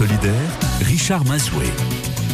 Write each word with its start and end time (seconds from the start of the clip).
solidaires, 0.00 0.50
Richard 0.80 1.26
Mazoué. 1.26 1.66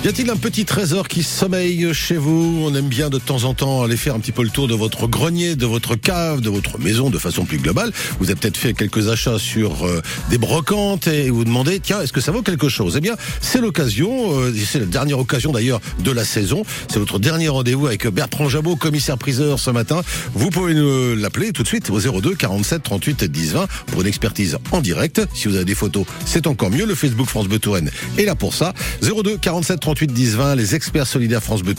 Y 0.05 0.09
a-t-il 0.09 0.31
un 0.31 0.37
petit 0.37 0.65
trésor 0.65 1.09
qui 1.09 1.25
sommeille 1.25 1.93
chez 1.93 2.17
vous? 2.17 2.61
On 2.63 2.73
aime 2.77 2.87
bien 2.87 3.11
de 3.11 3.19
temps 3.19 3.43
en 3.43 3.55
temps 3.55 3.83
aller 3.83 3.97
faire 3.97 4.15
un 4.15 4.21
petit 4.21 4.31
peu 4.31 4.45
le 4.45 4.51
tour 4.51 4.69
de 4.69 4.75
votre 4.75 5.09
grenier, 5.09 5.57
de 5.57 5.67
votre 5.67 5.97
cave, 5.97 6.41
de 6.41 6.49
votre 6.49 6.79
maison 6.79 7.11
de 7.11 7.19
façon 7.19 7.45
plus 7.45 7.59
globale. 7.59 7.91
Vous 8.21 8.27
avez 8.27 8.37
peut-être 8.37 8.57
fait 8.57 8.73
quelques 8.73 9.09
achats 9.09 9.41
sur 9.41 9.85
euh, 9.85 10.01
des 10.31 10.39
brocantes 10.39 11.09
et 11.09 11.29
vous 11.31 11.45
demandez, 11.45 11.81
tiens, 11.81 12.03
est-ce 12.03 12.13
que 12.13 12.21
ça 12.21 12.31
vaut 12.31 12.43
quelque 12.43 12.69
chose? 12.69 12.95
Eh 12.97 13.01
bien, 13.01 13.17
c'est 13.41 13.61
l'occasion, 13.61 14.39
euh, 14.39 14.55
c'est 14.55 14.79
la 14.79 14.87
dernière 14.87 15.19
occasion 15.19 15.51
d'ailleurs 15.51 15.81
de 15.99 16.11
la 16.13 16.25
saison. 16.25 16.63
C'est 16.89 17.01
votre 17.01 17.19
dernier 17.19 17.49
rendez-vous 17.49 17.89
avec 17.89 18.07
Bertrand 18.07 18.49
Jabot, 18.49 18.77
commissaire 18.77 19.19
priseur 19.19 19.59
ce 19.59 19.71
matin. 19.71 20.03
Vous 20.35 20.51
pouvez 20.51 20.75
nous 20.75 21.17
l'appeler 21.17 21.53
tout 21.53 21.65
de 21.65 21.69
suite 21.69 21.91
au 21.91 21.99
02 21.99 22.37
47 22.37 22.83
38 22.83 23.25
10 23.25 23.53
20 23.55 23.67
pour 23.87 24.03
une 24.03 24.07
expertise 24.07 24.59
en 24.71 24.81
direct. 24.83 25.23
Si 25.35 25.49
vous 25.49 25.57
avez 25.57 25.65
des 25.65 25.75
photos, 25.75 26.07
c'est 26.27 26.47
encore 26.47 26.71
mieux. 26.71 26.87
Le 26.87 26.95
Facebook 26.95 27.27
France 27.27 27.49
Bleu 27.49 27.59
Touraine 27.59 27.91
est 28.19 28.25
là 28.25 28.37
pour 28.37 28.55
ça. 28.55 28.73
02 29.03 29.39
47 29.39 29.86
38 29.87 30.09
38 30.09 30.13
10 30.13 30.37
20, 30.37 30.55
les 30.57 30.75
experts 30.75 31.07
solidaires 31.07 31.43
France 31.45 31.63
Bleu. 31.63 31.77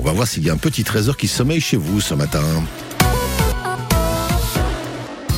On 0.00 0.02
va 0.02 0.10
voir 0.10 0.26
s'il 0.26 0.44
y 0.44 0.50
a 0.50 0.52
un 0.52 0.56
petit 0.56 0.82
trésor 0.82 1.16
qui 1.16 1.28
sommeille 1.28 1.60
chez 1.60 1.76
vous 1.76 2.00
ce 2.00 2.12
matin. 2.14 2.42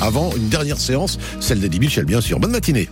Avant 0.00 0.34
une 0.34 0.48
dernière 0.48 0.78
séance, 0.78 1.18
celle 1.40 1.60
d'Eddie 1.60 1.78
Michel, 1.78 2.06
bien 2.06 2.22
sûr. 2.22 2.40
Bonne 2.40 2.52
matinée. 2.52 2.88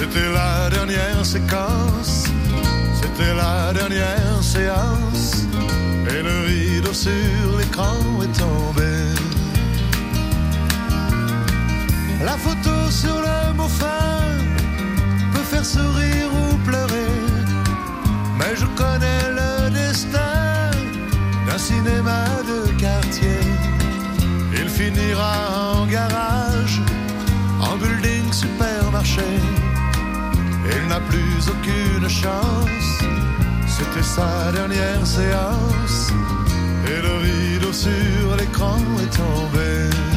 C'était 0.00 0.32
la 0.32 0.70
dernière 0.70 1.26
séquence, 1.26 2.24
c'était 3.02 3.34
la 3.34 3.70
dernière 3.74 4.42
séance, 4.42 5.44
et 6.08 6.22
le 6.22 6.46
rideau 6.46 6.94
sur 6.94 7.58
l'écran 7.58 7.98
est 8.22 8.32
tombé. 8.38 8.92
La 12.24 12.32
photo 12.38 12.90
sur 12.90 13.19
aucune 31.50 32.08
chance, 32.08 33.02
c'était 33.66 34.02
sa 34.02 34.52
dernière 34.52 35.06
séance, 35.06 36.12
et 36.86 37.02
le 37.02 37.14
rideau 37.26 37.72
sur 37.72 38.36
l'écran 38.38 38.78
est 39.02 39.16
tombé. 39.16 40.09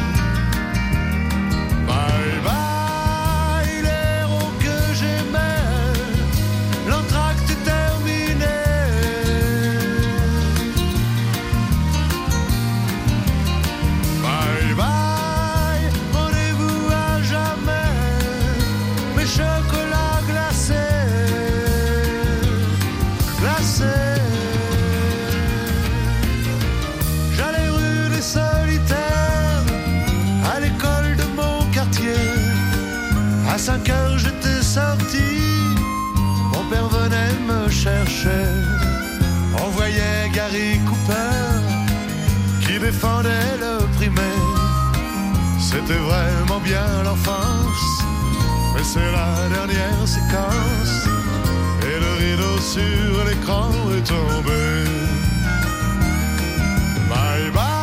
J'étais 34.74 34.80
sorti, 34.80 35.76
mon 36.52 36.64
père 36.70 36.88
venait 36.88 37.34
me 37.46 37.68
chercher. 37.70 38.46
On 39.62 39.68
voyait 39.70 40.30
Gary 40.32 40.80
Cooper 40.86 42.66
qui 42.66 42.78
défendait 42.78 43.56
le 43.58 43.86
primaire. 43.96 44.24
C'était 45.58 45.94
vraiment 45.94 46.60
bien 46.60 46.86
l'enfance, 47.04 48.04
mais 48.74 48.84
c'est 48.84 49.12
la 49.12 49.48
dernière 49.48 50.06
séquence. 50.06 51.06
Et 51.82 52.00
le 52.00 52.12
rideau 52.24 52.58
sur 52.58 53.24
l'écran 53.28 53.70
est 53.96 54.06
tombé. 54.06 54.84
Bye 57.08 57.50
bye 57.52 57.73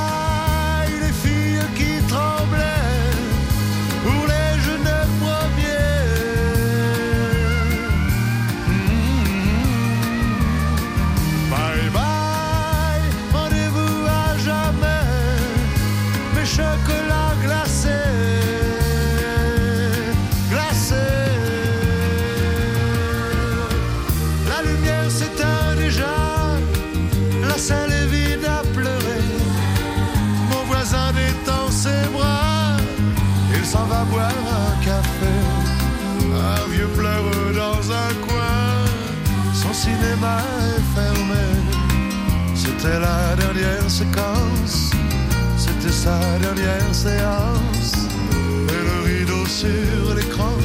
C'était 42.82 43.00
la 43.00 43.36
dernière 43.36 43.92
séquence, 43.92 44.90
c'était 45.56 45.92
sa 45.92 46.20
dernière 46.40 46.96
séance. 46.96 48.08
Et 48.70 48.84
le 48.90 49.20
rideau 49.20 49.46
sur 49.46 50.16
l'écran 50.16 50.56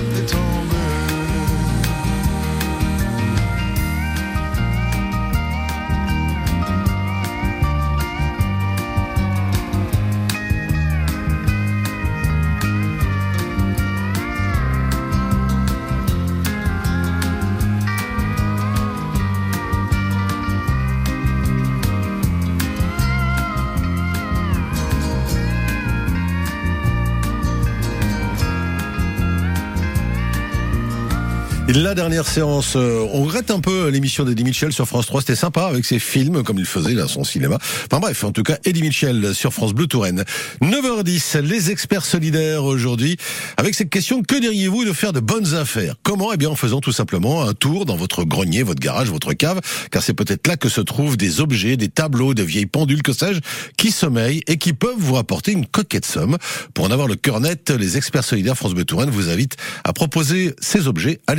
La 31.76 31.94
dernière 31.94 32.26
séance, 32.26 32.72
euh, 32.75 33.06
on 33.12 33.25
regrette 33.25 33.50
un 33.50 33.60
peu 33.60 33.91
l'émission 33.91 34.25
d'Eddie 34.25 34.44
Mitchell 34.44 34.72
sur 34.72 34.87
France 34.87 35.04
3. 35.04 35.20
C'était 35.20 35.37
sympa 35.37 35.66
avec 35.66 35.84
ses 35.84 35.98
films, 35.98 36.42
comme 36.42 36.59
il 36.59 36.64
faisait 36.64 36.94
là, 36.94 37.06
son 37.06 37.22
cinéma. 37.22 37.59
Enfin 37.60 38.00
bref, 38.00 38.25
en 38.25 38.32
tout 38.32 38.42
cas, 38.42 38.56
Eddie 38.64 38.81
Mitchell 38.81 39.34
sur 39.34 39.53
France 39.53 39.75
Bleu 39.75 39.87
Touraine. 39.87 40.25
9h10, 40.62 41.41
les 41.41 41.70
experts 41.70 42.06
solidaires 42.06 42.64
aujourd'hui. 42.64 43.19
Avec 43.58 43.75
cette 43.75 43.90
question, 43.90 44.23
que 44.23 44.40
diriez-vous 44.40 44.87
de 44.87 44.94
faire 44.94 45.12
de 45.12 45.20
bonnes 45.20 45.55
affaires? 45.55 45.96
Comment? 46.02 46.32
Eh 46.32 46.38
bien, 46.38 46.49
en 46.49 46.56
faisant 46.56 46.81
tout 46.81 46.93
simplement 46.93 47.43
un 47.43 47.52
tour 47.52 47.84
dans 47.84 47.96
votre 47.96 48.25
grenier, 48.25 48.62
votre 48.62 48.81
garage, 48.81 49.11
votre 49.11 49.34
cave, 49.34 49.61
car 49.90 50.02
c'est 50.02 50.14
peut-être 50.14 50.46
là 50.46 50.56
que 50.56 50.70
se 50.70 50.81
trouvent 50.81 51.19
des 51.19 51.43
objets, 51.43 51.76
des 51.76 51.88
tableaux, 51.88 52.32
des 52.32 52.46
vieilles 52.46 52.64
pendules, 52.64 53.02
que 53.02 53.12
sais-je, 53.12 53.40
qui 53.76 53.90
sommeillent 53.90 54.40
et 54.46 54.56
qui 54.56 54.72
peuvent 54.72 54.96
vous 54.96 55.12
rapporter 55.12 55.52
une 55.52 55.67
coquette 55.67 56.06
somme. 56.06 56.38
Pour 56.72 56.87
en 56.87 56.90
avoir 56.90 57.06
le 57.06 57.17
cœur 57.17 57.40
net, 57.40 57.69
les 57.69 57.99
experts 57.99 58.25
solidaires 58.25 58.56
France 58.56 58.72
Bleu 58.72 58.87
Touraine 58.87 59.11
vous 59.11 59.29
invitent 59.29 59.58
à 59.84 59.93
proposer 59.93 60.55
ces 60.58 60.88
objets 60.88 61.20
à 61.26 61.34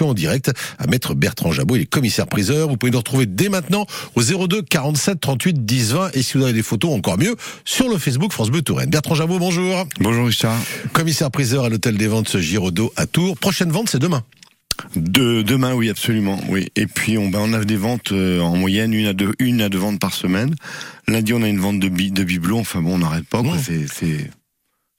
en 0.00 0.14
direct 0.14 0.52
à 0.78 0.86
maître 0.86 1.14
Bertrand 1.14 1.52
Jabot, 1.52 1.76
il 1.76 1.82
est 1.82 1.86
commissaire 1.86 2.26
priseur. 2.26 2.68
Vous 2.68 2.76
pouvez 2.76 2.92
nous 2.92 2.98
retrouver 2.98 3.26
dès 3.26 3.48
maintenant 3.48 3.86
au 4.14 4.22
02 4.22 4.62
47 4.62 5.20
38 5.20 5.64
10 5.64 5.92
20 5.92 6.10
et 6.14 6.22
si 6.22 6.38
vous 6.38 6.44
avez 6.44 6.52
des 6.52 6.62
photos 6.62 6.92
encore 6.92 7.18
mieux 7.18 7.36
sur 7.64 7.88
le 7.88 7.98
Facebook 7.98 8.32
France 8.32 8.50
Bleu 8.50 8.62
Touraine. 8.62 8.90
Bertrand 8.90 9.14
Jabot, 9.14 9.38
bonjour. 9.38 9.86
Bonjour 10.00 10.26
Richard. 10.26 10.58
Commissaire 10.92 11.30
priseur 11.30 11.64
à 11.64 11.68
l'hôtel 11.68 11.96
des 11.96 12.06
ventes 12.06 12.38
Giraudot 12.38 12.92
à 12.96 13.06
Tours. 13.06 13.36
Prochaine 13.36 13.70
vente, 13.70 13.88
c'est 13.90 13.98
demain. 13.98 14.22
De, 14.96 15.42
demain, 15.42 15.74
oui, 15.74 15.90
absolument, 15.90 16.40
oui. 16.48 16.68
Et 16.76 16.86
puis 16.86 17.18
on, 17.18 17.28
ben, 17.28 17.40
on 17.42 17.52
a 17.52 17.64
des 17.64 17.76
ventes 17.76 18.12
euh, 18.12 18.40
en 18.40 18.56
moyenne 18.56 18.92
une 18.92 19.06
à 19.06 19.12
deux, 19.12 19.32
une 19.38 19.60
à 19.60 19.68
deux 19.68 19.78
ventes 19.78 20.00
par 20.00 20.12
semaine. 20.12 20.54
Lundi, 21.06 21.32
on 21.34 21.42
a 21.42 21.48
une 21.48 21.60
vente 21.60 21.78
de, 21.78 21.88
bi, 21.88 22.10
de 22.10 22.24
bibelots. 22.24 22.58
Enfin 22.58 22.80
bon, 22.80 22.94
on 22.94 22.98
n'arrête 22.98 23.26
pas. 23.26 23.42
C'est, 23.62 24.30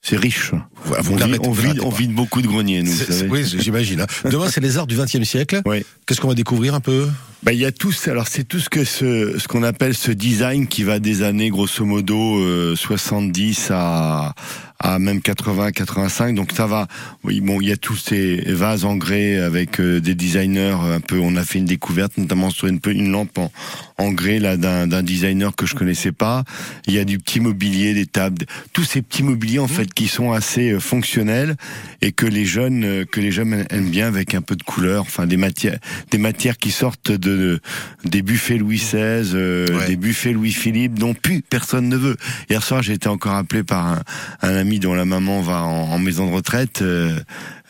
c'est, 0.04 0.16
riche. 0.16 0.52
Voilà, 0.84 1.02
vous 1.02 1.14
on, 1.14 1.50
vous 1.50 1.62
vide, 1.62 1.80
on 1.82 2.12
beaucoup 2.12 2.42
de 2.42 2.46
greniers, 2.46 2.82
nous. 2.82 2.92
C'est- 2.92 3.06
vous 3.06 3.12
savez. 3.12 3.30
Oui, 3.30 3.44
j'imagine. 3.58 4.02
hein. 4.02 4.06
Demain, 4.30 4.48
c'est 4.50 4.60
les 4.60 4.76
arts 4.76 4.86
du 4.86 4.96
XXe 4.96 5.22
siècle. 5.24 5.62
Oui. 5.64 5.82
Qu'est-ce 6.06 6.20
qu'on 6.20 6.28
va 6.28 6.34
découvrir 6.34 6.74
un 6.74 6.80
peu? 6.80 7.08
Bah, 7.42 7.52
il 7.52 7.58
y 7.58 7.64
a 7.64 7.72
tout, 7.72 7.92
alors 8.06 8.26
c'est 8.28 8.44
tout 8.44 8.58
ce 8.58 8.68
que 8.70 8.84
ce, 8.84 9.38
ce 9.38 9.48
qu'on 9.48 9.62
appelle 9.62 9.94
ce 9.94 10.10
design 10.10 10.66
qui 10.66 10.82
va 10.82 10.98
des 10.98 11.22
années 11.22 11.50
grosso 11.50 11.84
modo 11.84 12.38
euh, 12.40 12.74
70 12.76 13.68
à 13.70 14.34
à 14.80 14.98
même 14.98 15.22
80 15.22 15.70
85 15.70 16.34
donc 16.34 16.50
ça 16.52 16.66
va 16.66 16.88
oui 17.22 17.40
bon 17.40 17.60
il 17.60 17.68
y 17.68 17.72
a 17.72 17.76
tous 17.76 17.96
ces 17.96 18.36
vases 18.52 18.84
en 18.84 18.96
grès 18.96 19.36
avec 19.36 19.80
euh, 19.80 20.00
des 20.00 20.14
designers 20.14 20.76
un 20.82 21.00
peu 21.00 21.18
on 21.20 21.36
a 21.36 21.44
fait 21.44 21.58
une 21.58 21.64
découverte 21.64 22.16
notamment 22.18 22.50
sur 22.50 22.66
une 22.66 22.80
une 22.86 23.10
lampe 23.10 23.38
en, 23.38 23.52
en 23.98 24.10
grès 24.12 24.38
là 24.38 24.56
d'un 24.56 25.02
designer 25.02 25.54
que 25.54 25.66
je 25.66 25.74
connaissais 25.74 26.12
pas. 26.12 26.44
Il 26.86 26.94
y 26.94 26.98
a 26.98 27.04
du 27.04 27.18
petit 27.18 27.40
mobilier 27.40 27.94
des 27.94 28.06
tables 28.06 28.44
tous 28.72 28.84
ces 28.84 29.02
petits 29.02 29.22
mobiliers 29.22 29.60
en 29.60 29.68
fait 29.68 29.92
qui 29.92 30.08
sont 30.08 30.32
assez 30.32 30.72
euh, 30.72 30.80
fonctionnels 30.80 31.56
et 32.02 32.10
que 32.12 32.26
les 32.26 32.44
jeunes 32.44 32.84
euh, 32.84 33.04
que 33.04 33.20
les 33.20 33.30
jeunes 33.30 33.64
aiment 33.70 33.90
bien 33.90 34.06
avec 34.08 34.34
un 34.34 34.42
peu 34.42 34.56
de 34.56 34.62
couleur 34.62 35.02
enfin 35.02 35.26
des 35.26 35.36
matières 35.36 35.78
des 36.10 36.18
matières 36.18 36.56
qui 36.58 36.70
sortent 36.72 37.12
de 37.12 37.60
des 38.04 38.22
buffets 38.22 38.58
Louis 38.58 38.78
XVI 38.78 39.30
euh, 39.34 39.66
Ouais. 39.78 39.86
des 39.86 39.96
buffets 39.96 40.32
Louis 40.32 40.52
Philippe 40.52 40.98
dont 40.98 41.14
plus 41.14 41.40
personne 41.42 41.88
ne 41.88 41.96
veut. 41.96 42.16
Hier 42.50 42.62
soir 42.62 42.82
j'ai 42.82 42.94
été 42.94 43.08
encore 43.08 43.34
appelé 43.34 43.62
par 43.62 43.86
un, 43.86 44.02
un 44.42 44.54
ami 44.56 44.80
dont 44.80 44.94
la 44.94 45.04
maman 45.04 45.40
va 45.40 45.62
en, 45.62 45.90
en 45.92 45.98
maison 45.98 46.26
de 46.28 46.32
retraite 46.34 46.82
euh, 46.82 47.04
euh, 47.14 47.20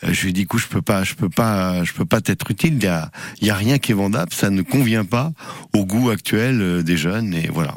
je 0.03 0.21
lui 0.21 0.29
ai 0.29 0.33
dit, 0.33 0.41
écoute, 0.41 0.61
je 0.61 0.67
peux 0.67 0.81
pas, 0.81 1.03
je 1.03 1.13
peux 1.15 1.29
pas, 1.29 1.83
je 1.83 1.93
peux 1.93 2.05
pas 2.05 2.21
t'être 2.21 2.49
utile. 2.51 2.75
Il 2.75 2.83
y 2.83 2.87
a, 2.87 3.09
y 3.41 3.49
a 3.49 3.55
rien 3.55 3.77
qui 3.77 3.91
est 3.91 3.95
vendable. 3.95 4.31
Ça 4.33 4.49
ne 4.49 4.61
convient 4.61 5.05
pas 5.05 5.31
au 5.73 5.85
goût 5.85 6.09
actuel 6.09 6.61
euh, 6.61 6.83
des 6.83 6.97
jeunes. 6.97 7.33
Et 7.33 7.49
voilà. 7.51 7.73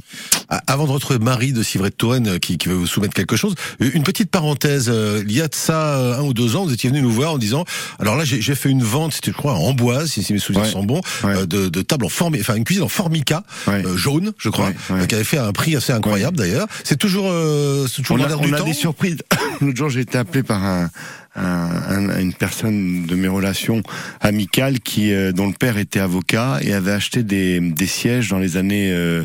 Ah, 0.48 0.60
Avant 0.66 0.86
de 0.86 0.90
retrouver 0.92 1.18
Marie 1.18 1.52
de 1.52 1.62
Civray 1.62 1.90
de 1.90 1.94
Touraine 1.94 2.28
euh, 2.28 2.38
qui, 2.38 2.58
qui 2.58 2.68
veut 2.68 2.74
vous 2.74 2.86
soumettre 2.86 3.14
quelque 3.14 3.36
chose, 3.36 3.54
une 3.80 4.02
petite 4.02 4.30
parenthèse. 4.30 4.88
euh, 4.92 5.22
Il 5.26 5.32
y 5.32 5.40
a 5.40 5.48
de 5.48 5.54
ça 5.54 5.96
euh, 5.98 6.18
un 6.18 6.22
ou 6.22 6.34
deux 6.34 6.56
ans, 6.56 6.64
vous 6.64 6.72
étiez 6.72 6.90
venu 6.90 7.02
nous 7.02 7.10
voir 7.12 7.32
en 7.32 7.38
disant, 7.38 7.64
alors 7.98 8.16
là 8.16 8.24
j'ai 8.24 8.54
fait 8.54 8.70
une 8.70 8.82
vente, 8.82 9.12
c'était 9.12 9.30
je 9.30 9.36
crois 9.36 9.54
en 9.54 9.72
boise, 9.72 10.10
si, 10.10 10.32
mes 10.32 10.38
souvenirs 10.38 10.64
Ouais. 10.64 10.70
sont 10.70 10.84
bons, 10.84 11.00
Ouais. 11.22 11.36
euh, 11.36 11.46
de, 11.46 11.68
de 11.68 11.82
table 11.82 12.04
en 12.06 12.08
formi, 12.08 12.40
enfin 12.40 12.54
une 12.56 12.64
cuisine 12.64 12.82
en 12.84 12.88
formica 12.88 13.42
Ouais. 13.66 13.84
euh, 13.86 13.96
jaune, 13.96 14.32
je 14.38 14.48
crois, 14.48 14.70
euh, 14.90 15.06
qui 15.06 15.14
avait 15.14 15.24
fait 15.24 15.38
un 15.38 15.52
prix 15.52 15.76
assez 15.76 15.92
incroyable 15.92 16.36
d'ailleurs. 16.36 16.66
C'est 16.84 16.96
toujours, 16.96 17.26
euh, 17.30 17.86
toujours 17.88 18.16
On 18.18 18.22
a, 18.24 18.34
on 18.36 18.40
du 18.44 18.54
a 18.54 18.58
temps. 18.58 18.64
des 18.64 18.72
surprises. 18.72 19.18
L'autre 19.60 19.76
jour, 19.76 19.88
j'ai 19.90 20.00
été 20.00 20.16
appelé 20.18 20.42
par 20.42 20.64
un, 20.64 20.90
un- 21.38 22.08
un- 22.10 22.20
une 22.20 22.32
personne 22.34 23.06
de 23.06 23.14
mes 23.14 23.28
relations 23.28 23.82
amicales 24.20 24.80
qui, 24.80 25.12
euh, 25.12 25.32
dont 25.32 25.46
le 25.46 25.52
père 25.54 25.78
était 25.78 26.00
avocat 26.00 26.58
et 26.62 26.72
avait 26.72 26.92
acheté 26.92 27.22
des, 27.22 27.60
des 27.60 27.86
sièges 27.86 28.28
dans 28.28 28.38
les 28.38 28.56
années. 28.56 28.90
euh, 28.92 29.24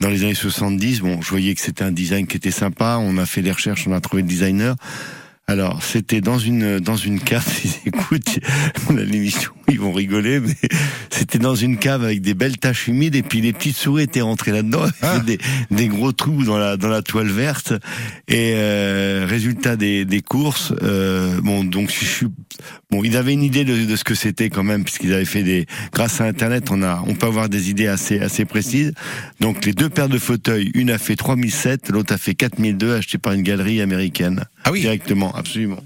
dans 0.00 0.10
les 0.10 0.22
années 0.24 0.34
70, 0.34 1.00
bon, 1.00 1.22
je 1.22 1.30
voyais 1.30 1.54
que 1.54 1.60
c'était 1.60 1.84
un 1.84 1.92
design 1.92 2.26
qui 2.26 2.36
était 2.36 2.50
sympa. 2.50 2.98
On 3.00 3.16
a 3.16 3.24
fait 3.26 3.42
des 3.42 3.52
recherches, 3.52 3.86
on 3.86 3.92
a 3.92 4.00
trouvé 4.00 4.22
le 4.22 4.28
designer. 4.28 4.74
Alors, 5.46 5.82
c'était 5.82 6.22
dans 6.22 6.38
une 6.38 6.80
dans 6.80 6.96
une 6.96 7.20
cave. 7.20 7.46
Ils 7.64 7.88
écoutent 7.88 8.38
on 8.88 8.96
a 8.96 9.02
l'émission, 9.02 9.52
ils 9.68 9.78
vont 9.78 9.92
rigoler, 9.92 10.40
mais 10.40 10.54
c'était 11.10 11.38
dans 11.38 11.54
une 11.54 11.78
cave 11.78 12.02
avec 12.02 12.22
des 12.22 12.34
belles 12.34 12.56
taches 12.56 12.88
humides 12.88 13.14
et 13.14 13.22
puis 13.22 13.40
les 13.40 13.52
petites 13.52 13.76
souris 13.76 14.04
étaient 14.04 14.22
rentrées 14.22 14.52
là-dedans, 14.52 14.84
Ah. 15.02 15.12
avec 15.12 15.24
des 15.24 15.38
des 15.70 15.88
gros 15.88 16.12
trous 16.12 16.44
dans 16.44 16.58
la 16.58 16.76
dans 16.76 16.88
la 16.88 17.02
toile 17.02 17.28
verte. 17.28 17.74
Et 18.26 18.54
euh, 18.56 19.26
résultat 19.28 19.76
des 19.76 20.04
des 20.06 20.22
courses, 20.22 20.72
euh, 20.82 21.40
bon 21.42 21.62
donc 21.64 21.90
je 21.90 22.04
suis 22.06 22.26
bon, 22.94 23.04
ils 23.04 23.16
avaient 23.16 23.32
une 23.32 23.42
idée 23.42 23.64
de, 23.64 23.84
de 23.84 23.96
ce 23.96 24.04
que 24.04 24.14
c'était 24.14 24.50
quand 24.50 24.62
même 24.64 24.84
puisqu'ils 24.84 25.12
avaient 25.12 25.24
fait 25.24 25.42
des 25.42 25.66
grâce 25.92 26.20
à 26.20 26.24
internet, 26.24 26.68
on 26.70 26.82
a 26.82 27.02
on 27.06 27.14
peut 27.14 27.26
avoir 27.26 27.48
des 27.48 27.70
idées 27.70 27.86
assez 27.88 28.20
assez 28.20 28.44
précises. 28.44 28.92
Donc 29.40 29.64
les 29.64 29.72
deux 29.72 29.88
paires 29.90 30.08
de 30.08 30.18
fauteuils, 30.18 30.70
une 30.74 30.90
a 30.90 30.98
fait 30.98 31.16
3007, 31.16 31.90
l'autre 31.90 32.12
a 32.14 32.18
fait 32.18 32.34
4002 32.34 32.94
achetées 32.96 33.18
par 33.18 33.32
une 33.32 33.42
galerie 33.42 33.80
américaine 33.80 34.44
Ah 34.64 34.72
oui. 34.72 34.80
directement, 34.80 35.34
absolument. 35.34 35.82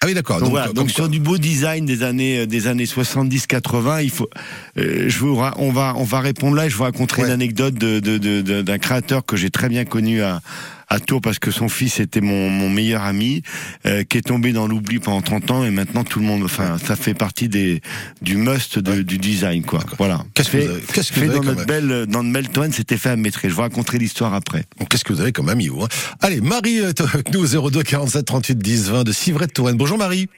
Ah 0.00 0.06
oui 0.06 0.12
d'accord. 0.14 0.38
Donc, 0.38 0.50
voilà, 0.50 0.68
euh, 0.68 0.72
donc 0.74 0.90
sur 0.90 1.08
du 1.08 1.18
beau 1.18 1.38
design 1.38 1.86
des 1.86 2.02
années 2.02 2.40
euh, 2.40 2.46
des 2.46 2.66
années 2.66 2.84
70 2.84 3.46
80, 3.46 4.02
il 4.02 4.10
faut 4.10 4.28
euh, 4.76 5.06
je 5.08 5.18
vous 5.18 5.40
on 5.56 5.72
va 5.72 5.94
on 5.96 6.04
va 6.04 6.20
répondre 6.20 6.56
là 6.56 6.66
et 6.66 6.70
je 6.70 6.76
vous 6.76 6.82
raconterai 6.82 7.22
Ouais. 7.22 7.28
une 7.28 7.32
anecdote 7.34 7.74
de 7.74 8.00
de- 8.00 8.18
de- 8.18 8.42
de- 8.42 8.60
d'un 8.60 8.76
créateur 8.78 9.24
que 9.24 9.36
j'ai 9.36 9.48
très 9.50 9.70
bien 9.70 9.86
connu 9.86 10.20
à 10.20 10.42
à 10.88 11.00
Tours 11.00 11.20
parce 11.20 11.38
que 11.38 11.50
son 11.50 11.68
fils 11.68 12.00
était 12.00 12.20
mon, 12.20 12.50
mon 12.50 12.68
meilleur 12.70 13.02
ami 13.02 13.42
euh, 13.86 14.04
qui 14.04 14.18
est 14.18 14.22
tombé 14.22 14.52
dans 14.52 14.66
l'oubli 14.66 14.98
pendant 14.98 15.22
30 15.22 15.50
ans 15.50 15.64
et 15.64 15.70
maintenant 15.70 16.04
tout 16.04 16.18
le 16.20 16.26
monde 16.26 16.42
enfin 16.44 16.76
ça 16.78 16.96
fait 16.96 17.14
partie 17.14 17.48
des 17.48 17.80
du 18.22 18.36
must 18.36 18.78
de- 18.78 19.02
du 19.02 19.18
design 19.18 19.62
quoi. 19.64 19.80
Voilà. 19.98 20.20
Qu'est-ce 20.34 20.50
que 20.50 20.58
fait, 20.58 20.66
vous 20.66 20.72
avez- 20.72 20.82
qu'est-ce 20.92 21.12
que 21.12 21.20
fait 21.20 21.26
vous 21.26 21.30
avez 21.32 21.40
dans 21.40 21.44
notre 21.54 21.66
belle 21.66 22.06
dans 22.06 22.22
notre 22.22 22.32
belle 22.32 22.48
Touraine, 22.48 22.72
c'était 22.72 22.96
fait 22.96 23.10
à 23.10 23.16
Maîtrise. 23.16 23.50
Je 23.50 23.54
vous 23.56 23.62
raconterai 23.62 23.98
l'histoire 23.98 24.34
après. 24.34 24.64
Bon, 24.78 24.84
Qu'est-ce 24.84 25.04
que 25.04 25.12
vous 25.12 25.20
avez 25.20 25.32
comme 25.32 25.48
ami, 25.48 25.68
vous 25.68 25.82
hein? 25.82 25.88
Allez, 26.20 26.40
Marie 26.40 26.78
est 26.78 27.00
avec 27.00 27.32
nous 27.32 27.40
au 27.54 27.70
02 27.70 27.82
47 27.82 28.24
38 28.24 28.58
10 28.58 28.90
20 28.90 29.04
de 29.04 29.12
Civray 29.12 29.46
de 29.46 29.52
Touraine. 29.52 29.76
Bonjour 29.76 29.98
Marie. 29.98 30.28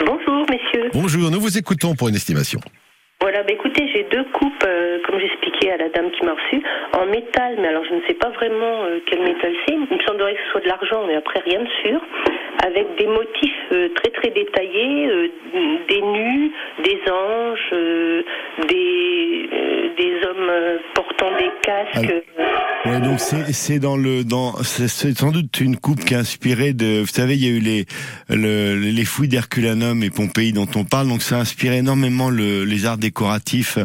Bonjour, 0.00 0.46
messieurs. 0.50 0.90
Bonjour, 0.92 1.30
nous 1.30 1.40
vous 1.40 1.58
écoutons 1.58 1.94
pour 1.94 2.08
une 2.08 2.14
estimation. 2.16 2.60
Voilà, 3.26 3.42
bah 3.42 3.54
écoutez, 3.54 3.90
j'ai 3.92 4.04
deux 4.04 4.22
coupes, 4.34 4.64
euh, 4.64 5.00
comme 5.04 5.18
j'expliquais 5.18 5.72
à 5.72 5.78
la 5.78 5.88
dame 5.88 6.12
qui 6.12 6.24
m'a 6.24 6.34
reçu, 6.34 6.62
en 6.92 7.06
métal, 7.06 7.56
mais 7.58 7.66
alors 7.66 7.82
je 7.90 7.96
ne 7.96 8.00
sais 8.06 8.14
pas 8.14 8.28
vraiment 8.28 8.84
euh, 8.84 9.00
quel 9.04 9.20
métal 9.20 9.52
c'est. 9.66 9.74
Il 9.74 9.80
me 9.80 10.02
semblerait 10.06 10.34
que 10.34 10.40
ce 10.46 10.50
soit 10.52 10.60
de 10.60 10.68
l'argent, 10.68 11.02
mais 11.08 11.16
après 11.16 11.40
rien 11.40 11.58
de 11.58 11.68
sûr. 11.82 12.00
Avec 12.64 12.86
des 12.96 13.08
motifs 13.08 13.72
euh, 13.72 13.88
très 13.96 14.12
très 14.12 14.30
détaillés, 14.30 15.32
des 15.88 16.02
nus, 16.02 16.52
des 16.84 17.00
anges, 17.10 17.74
des, 18.68 19.48
des 19.96 20.26
hommes 20.26 20.52
portant 20.94 21.30
des 21.36 21.50
casques. 21.62 22.14
donc 23.02 23.18
c'est 23.18 23.78
dans 23.78 23.96
le 23.96 24.24
dans 24.24 24.56
c'est 24.62 24.88
sans 24.88 25.32
doute 25.32 25.60
une 25.60 25.76
coupe 25.76 26.04
qui 26.04 26.14
est 26.14 26.16
inspirée 26.16 26.72
de 26.72 27.00
vous 27.00 27.06
savez 27.06 27.34
il 27.34 27.44
y 27.44 27.46
a 27.46 27.50
eu 27.50 27.60
les 27.60 27.86
le, 28.28 28.74
les 28.74 29.04
fouilles 29.04 29.28
d'Herculanum 29.28 30.02
et 30.02 30.10
Pompéi 30.10 30.52
dont 30.52 30.68
on 30.76 30.84
parle 30.84 31.08
donc 31.08 31.22
ça 31.22 31.36
a 31.36 31.40
inspiré 31.40 31.78
énormément 31.78 32.30
le, 32.30 32.64
les 32.64 32.86
arts 32.86 32.98
décoratifs 33.16 33.78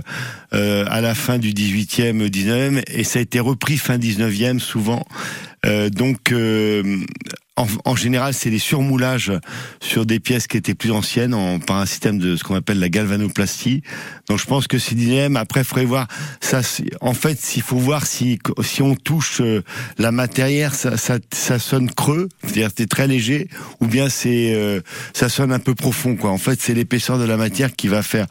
euh, 0.54 0.84
à 0.90 1.00
la 1.00 1.16
fin 1.16 1.38
du 1.38 1.54
18e 1.54 2.28
19e 2.28 2.84
et 2.92 3.06
ça 3.06 3.20
a 3.20 3.22
été 3.22 3.40
repris 3.40 3.78
fin 3.78 3.98
19e 3.98 4.60
souvent 4.60 5.06
Euh, 5.66 5.90
donc 5.90 6.32
euh, 6.32 6.98
en, 7.86 7.96
général, 7.96 8.34
c'est 8.34 8.50
des 8.50 8.58
surmoulages 8.58 9.32
sur 9.80 10.08
des 10.08 10.20
pièces 10.20 10.48
qui 10.48 10.58
étaient 10.58 10.74
plus 10.74 10.90
anciennes 10.90 11.36
en, 11.36 11.60
par 11.60 11.78
un 11.78 11.86
système 11.86 12.18
de 12.18 12.36
ce 12.36 12.44
qu'on 12.44 12.56
appelle 12.56 12.80
la 12.80 12.90
galvanoplastie. 12.90 13.84
Donc 14.28 14.40
je 14.40 14.46
pense 14.46 14.66
que 14.68 14.80
c'est 14.80 14.96
dynamique. 14.96 15.38
Après, 15.38 15.62
il 15.62 15.66
faudrait 15.66 15.86
voir 15.86 16.08
En 17.02 17.14
fait, 17.14 17.40
s'il 17.40 17.62
faut 17.62 17.78
voir 17.78 18.08
si 18.08 18.40
si 18.64 18.82
on 18.82 18.96
touche 18.96 19.42
euh, 19.42 19.62
la 20.00 20.12
matière, 20.12 20.74
ça, 20.74 21.60
sonne 21.60 21.92
creux, 21.92 22.30
c'est-à-dire 22.42 22.70
c'est 22.76 22.90
très 22.90 23.06
léger, 23.06 23.48
ou 23.80 23.86
bien 23.86 24.10
c'est 24.10 24.82
ça 25.14 25.30
sonne 25.30 25.52
un 25.52 25.60
peu 25.60 25.76
profond. 25.76 26.18
En 26.24 26.40
fait, 26.40 26.60
c'est 26.60 26.74
l'épaisseur 26.74 27.20
de 27.20 27.26
la 27.26 27.38
matière 27.38 27.76
qui 27.76 27.88
va 27.88 28.02
faire 28.02 28.26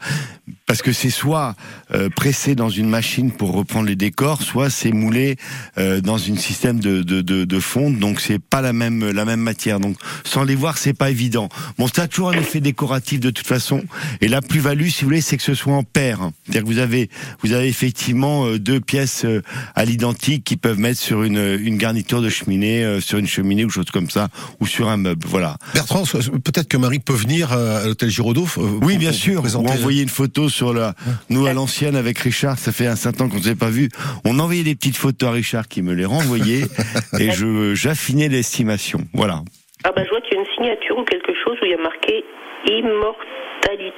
parce 0.71 0.81
que 0.81 0.93
c'est 0.93 1.09
soit 1.09 1.53
euh, 1.93 2.07
pressé 2.07 2.55
dans 2.55 2.69
une 2.69 2.87
machine 2.87 3.29
pour 3.29 3.51
reprendre 3.51 3.87
les 3.89 3.97
décors, 3.97 4.41
soit 4.41 4.69
c'est 4.69 4.93
moulé 4.93 5.35
euh, 5.77 5.99
dans 5.99 6.17
une 6.17 6.37
système 6.37 6.79
de, 6.79 7.01
de, 7.03 7.19
de, 7.19 7.43
de 7.43 7.59
fonte, 7.59 7.99
donc 7.99 8.21
c'est 8.21 8.39
pas 8.39 8.61
la 8.61 8.71
même 8.71 9.11
la 9.11 9.25
même 9.25 9.41
matière. 9.41 9.81
Donc 9.81 9.97
sans 10.23 10.45
les 10.45 10.55
voir, 10.55 10.77
c'est 10.77 10.93
pas 10.93 11.09
évident. 11.09 11.49
Bon, 11.77 11.89
ça 11.93 12.03
a 12.03 12.07
toujours 12.07 12.29
un 12.29 12.39
effet 12.39 12.61
décoratif 12.61 13.19
de 13.19 13.31
toute 13.31 13.45
façon. 13.45 13.83
Et 14.21 14.29
la 14.29 14.41
plus-value, 14.41 14.87
si 14.87 15.01
vous 15.01 15.07
voulez, 15.07 15.19
c'est 15.19 15.35
que 15.35 15.43
ce 15.43 15.55
soit 15.55 15.73
en 15.73 15.83
paire. 15.83 16.29
C'est-à-dire 16.45 16.61
que 16.61 16.67
vous 16.67 16.77
avez 16.79 17.09
vous 17.43 17.51
avez 17.51 17.67
effectivement 17.67 18.45
euh, 18.45 18.57
deux 18.57 18.79
pièces 18.79 19.25
euh, 19.25 19.41
à 19.75 19.83
l'identique 19.83 20.45
qui 20.45 20.55
peuvent 20.55 20.79
mettre 20.79 21.01
sur 21.01 21.23
une 21.23 21.59
une 21.61 21.75
garniture 21.75 22.21
de 22.21 22.29
cheminée, 22.29 22.81
euh, 22.85 23.01
sur 23.01 23.17
une 23.17 23.27
cheminée 23.27 23.65
ou 23.65 23.69
chose 23.69 23.91
comme 23.91 24.09
ça, 24.09 24.29
ou 24.61 24.67
sur 24.67 24.87
un 24.87 24.95
meuble. 24.95 25.25
Voilà. 25.27 25.57
Bertrand, 25.73 26.03
peut-être 26.05 26.69
que 26.69 26.77
Marie 26.77 26.99
peut 26.99 27.11
venir 27.11 27.51
euh, 27.51 27.83
à 27.83 27.87
l'hôtel 27.87 28.09
Giraudot. 28.09 28.47
Oui, 28.81 28.97
bien 28.97 29.11
sûr. 29.11 29.39
Ou 29.39 29.41
présenter- 29.41 29.69
envoyer 29.71 30.01
une 30.03 30.07
photo 30.07 30.47
sur 30.47 30.60
la. 30.69 30.93
Nous 31.29 31.45
à 31.47 31.53
l'ancienne 31.53 31.95
avec 31.95 32.19
Richard, 32.19 32.57
ça 32.57 32.71
fait 32.71 32.87
un 32.87 32.95
certain 32.95 33.25
temps 33.25 33.29
qu'on 33.29 33.37
ne 33.37 33.43
s'est 33.43 33.55
pas 33.55 33.69
vu. 33.69 33.89
On 34.25 34.39
envoyait 34.39 34.63
des 34.63 34.75
petites 34.75 34.97
photos 34.97 35.29
à 35.29 35.31
Richard 35.33 35.67
qui 35.67 35.81
me 35.81 35.93
les 35.93 36.05
renvoyait 36.05 36.63
et 37.19 37.31
je 37.31 37.73
j'affinais 37.73 38.29
l'estimation. 38.29 38.99
Voilà. 39.13 39.41
Ah 39.83 39.91
bah 39.95 40.03
je 40.05 40.09
vois 40.09 40.21
qu'il 40.21 40.35
y 40.35 40.37
a 40.37 40.41
une 40.41 40.53
signature 40.55 40.97
ou 40.97 41.03
quelque 41.03 41.33
chose 41.43 41.57
où 41.61 41.65
il 41.65 41.71
y 41.71 41.73
a 41.73 41.81
marqué 41.81 42.23
Immortality 42.67 43.93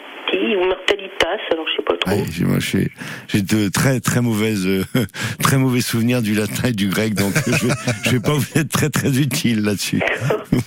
ou 0.57 0.65
Mortalitas, 0.65 1.37
alors 1.51 1.65
je 1.69 1.75
sais 1.77 1.83
pas 1.85 1.97
trop. 1.97 2.11
Ouais, 2.11 2.25
j'ai- 2.31 2.45
moi, 2.45 2.57
j'ai 2.59 2.89
j'ai 3.27 3.41
de 3.43 3.69
très 3.69 3.99
très 3.99 4.19
mauvaises 4.21 4.65
euh, 4.65 4.83
très 5.43 5.57
mauvais 5.57 5.81
souvenirs 5.81 6.21
du 6.23 6.33
latin 6.33 6.69
et 6.69 6.71
du 6.71 6.87
grec, 6.87 7.13
donc 7.13 7.33
je, 7.45 7.67
je 8.03 8.09
vais 8.09 8.19
pas 8.19 8.33
vous 8.33 8.45
être 8.55 8.69
très 8.69 8.89
très 8.89 9.19
utile 9.19 9.61
là-dessus. 9.61 10.01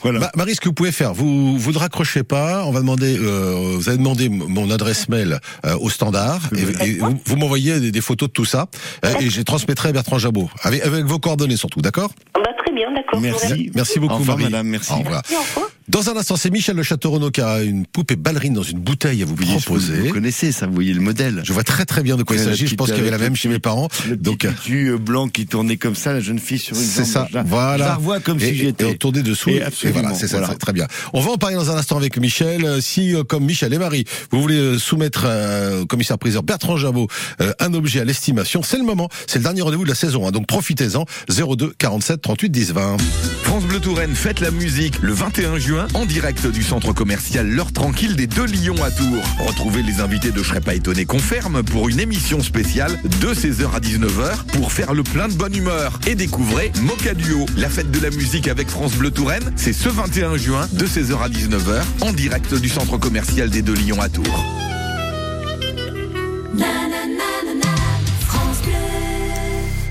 Voilà. 0.03 0.19
Ma- 0.21 0.31
Marie, 0.37 0.55
ce 0.55 0.61
que 0.61 0.69
vous 0.69 0.75
pouvez 0.75 0.93
faire, 0.93 1.15
vous 1.15 1.59
vous 1.59 1.73
ne 1.73 1.79
raccrochez 1.79 2.23
pas. 2.23 2.65
On 2.67 2.71
va 2.73 2.81
demander, 2.81 3.17
euh, 3.19 3.75
vous 3.77 3.89
allez 3.89 3.99
demander 3.99 4.29
mon 4.29 4.71
adresse 4.71 5.09
mail 5.09 5.39
euh, 5.65 5.77
au 5.81 5.91
standard 5.91 6.41
et, 6.57 6.87
et 6.89 6.93
vous, 6.99 7.21
vous 7.25 7.37
m'envoyez 7.37 7.79
des, 7.81 7.91
des 7.93 8.01
photos 8.01 8.29
de 8.29 8.33
tout 8.33 8.45
ça 8.45 8.67
euh, 9.05 9.15
et 9.21 9.31
je 9.31 9.39
les 9.39 9.45
transmettrai 9.45 9.89
à 9.91 9.93
Bertrand 9.93 10.19
Jabot 10.19 10.49
avec, 10.63 10.85
avec 10.85 11.05
vos 11.05 11.19
coordonnées 11.19 11.57
surtout, 11.57 11.81
d'accord? 11.81 12.11
Ah 12.35 12.41
bah 12.45 12.51
très 12.65 12.73
bien, 12.75 12.93
d'accord. 12.93 13.21
Merci. 13.21 13.71
Merci 13.75 13.99
beaucoup, 14.01 14.15
Au 14.15 14.19
revoir, 14.19 14.39
Marie. 14.39 14.51
madame, 14.53 14.67
merci. 14.69 14.93
Au 14.93 14.97
revoir. 14.99 15.23
Au 15.33 15.39
revoir. 15.41 15.71
Dans 15.89 16.11
un 16.11 16.17
instant, 16.17 16.37
c'est 16.37 16.51
Michel 16.51 16.75
Le 16.75 16.83
Château-Renaud 16.83 17.31
qui 17.31 17.41
a 17.41 17.63
une 17.63 17.87
poupée 17.87 18.17
ballerine 18.17 18.55
dans 18.55 18.65
une 18.65 18.81
bouteille 18.81 19.23
à 19.23 19.25
vous 19.25 19.37
proposer. 19.37 20.01
Vous 20.01 20.13
connaissez 20.13 20.51
ça, 20.51 20.67
vous 20.67 20.75
voyez 20.75 20.93
le 20.93 21.01
modèle. 21.01 21.43
Je 21.45 21.53
vois 21.53 21.63
très 21.63 21.85
très 21.85 22.03
bien 22.03 22.17
de 22.17 22.25
quoi 22.25 22.35
il 22.35 22.43
s'agit. 22.43 22.67
Je 22.67 22.75
pense 22.75 22.89
qu'il 22.89 22.99
y 22.99 23.01
avait 23.03 23.11
la 23.13 23.19
même 23.19 23.37
chez 23.37 23.49
mes 23.49 23.61
parents. 23.61 23.89
Le 24.09 24.17
Donc, 24.17 24.39
tutu, 24.41 24.89
euh, 24.89 24.99
blanc 24.99 25.29
qui 25.29 25.47
tournait 25.47 25.77
comme 25.77 25.95
ça, 25.95 26.13
la 26.13 26.19
jeune 26.19 26.41
fille 26.41 26.59
sur 26.59 26.77
une 26.77 26.83
c'est 26.83 27.05
ça. 27.05 27.29
Voilà. 27.47 27.77
Je 27.85 27.89
la 27.89 27.95
revois 27.95 28.19
comme 28.19 28.39
et, 28.41 28.49
si 28.49 28.55
j'y 28.57 28.67
et 28.67 28.75
on 28.85 28.95
tournait 28.95 29.23
dessous. 29.23 29.51
Et 29.51 29.61
voilà, 29.93 30.13
c'est 30.15 30.27
ça, 30.27 30.39
voilà. 30.39 30.49
très- 30.49 30.57
très 30.57 30.73
bien. 30.73 30.89
On 31.13 31.21
va 31.21 31.31
en 31.31 31.37
parler 31.37 31.55
dans 31.55 31.71
un 31.71 31.77
instant 31.77 31.97
avec 31.97 32.19
Michel. 32.19 32.65
Euh, 32.65 32.81
Si, 32.81 33.15
euh, 33.15 33.23
comme 33.23 33.45
Michel 33.45 33.73
et 33.73 33.79
Marie, 33.79 34.05
vous 34.33 34.41
voulez 34.43 34.59
euh, 34.59 34.79
soumettre 34.81 35.23
euh, 35.25 35.83
au 35.83 35.87
commissaire 35.87 36.19
priseur 36.19 36.43
Bertrand 36.43 36.77
Jabot 36.77 37.07
euh, 37.41 37.53
un 37.61 37.73
objet 37.75 38.01
à 38.01 38.05
l'estimation, 38.05 38.63
c'est 38.65 38.79
le 38.79 38.85
moment. 38.85 39.09
C'est 39.29 39.39
le 39.39 39.45
dernier 39.45 39.63
rendez-vous 39.63 39.85
de 39.85 39.89
la 39.89 39.95
saison. 39.95 40.27
hein. 40.27 40.33
donc 40.33 40.49
profitez-en. 40.49 41.05
02 41.29 41.75
47 41.79 42.21
38 42.23 42.49
10 42.51 42.73
20. 42.73 42.97
France 43.45 43.65
Bleu 43.65 43.79
Touraine 43.79 44.15
fête 44.17 44.41
la 44.41 44.51
musique 44.51 45.01
le 45.01 45.13
21 45.13 45.59
juin 45.59 45.76
en 45.95 46.07
direct 46.07 46.47
du 46.47 46.63
centre 46.63 46.93
commercial 46.93 47.49
L'heure 47.49 47.73
tranquille 47.73 48.17
des 48.17 48.27
deux 48.27 48.47
Lions 48.47 48.83
à 48.83 48.91
Tours. 48.91 49.23
Retrouvez 49.39 49.83
les 49.83 50.01
invités 50.01 50.31
de 50.31 50.43
Je 50.43 50.49
serais 50.49 50.61
pas 50.61 50.75
étonné 50.75 51.05
confirme 51.05 51.63
pour 51.63 51.89
une 51.89 52.01
émission 52.01 52.41
spéciale 52.43 52.99
de 53.21 53.35
16h 53.35 53.75
à 53.75 53.81
19h 53.81 54.45
pour 54.53 54.73
faire 54.73 54.95
le 54.95 55.03
plein 55.03 55.29
de 55.29 55.35
bonne 55.35 55.55
humeur 55.55 55.99
et 56.07 56.15
découvrez 56.15 56.73
Moca 56.83 57.15
Duo, 57.15 57.47
la 57.57 57.69
fête 57.69 57.91
de 57.91 58.01
la 58.01 58.11
musique 58.11 58.49
avec 58.49 58.69
France 58.69 58.95
Bleu 58.95 59.11
Touraine. 59.11 59.53
C'est 59.57 59.73
ce 59.73 59.89
21 59.89 60.37
juin 60.37 60.69
de 60.73 60.87
16h 60.87 61.19
à 61.21 61.29
19h 61.29 61.83
en 62.03 62.13
direct 62.13 62.55
du 62.55 62.69
centre 62.69 62.97
commercial 62.99 63.51
des 63.51 63.63
deux 63.63 63.75
Lions 63.75 64.01
à 64.01 64.09
Tours. 64.09 64.45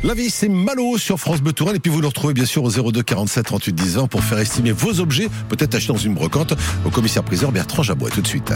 La 0.05 0.13
vie, 0.13 0.29
c'est 0.29 0.49
Malo 0.49 0.99
sur 0.99 1.19
France 1.19 1.41
Bleu 1.41 1.51
Touraine. 1.51 1.77
Et 1.77 1.79
puis 1.79 1.91
vous 1.91 1.99
le 1.99 2.05
retrouvez 2.05 2.35
bien 2.35 2.45
sûr 2.45 2.63
au 2.63 2.69
02 2.69 3.01
47 3.01 3.43
38 3.43 3.73
10 3.73 3.95
20 3.95 4.07
pour 4.07 4.23
faire 4.23 4.37
estimer 4.37 4.71
vos 4.71 4.99
objets, 4.99 5.29
peut-être 5.49 5.73
achetés 5.73 5.93
dans 5.93 5.97
une 5.97 6.13
brocante, 6.13 6.53
au 6.85 6.91
commissaire 6.91 7.23
priseur 7.23 7.51
Bertrand 7.51 7.81
Jabot. 7.81 8.05
À 8.05 8.11
tout 8.11 8.21
de 8.21 8.27
suite. 8.27 8.53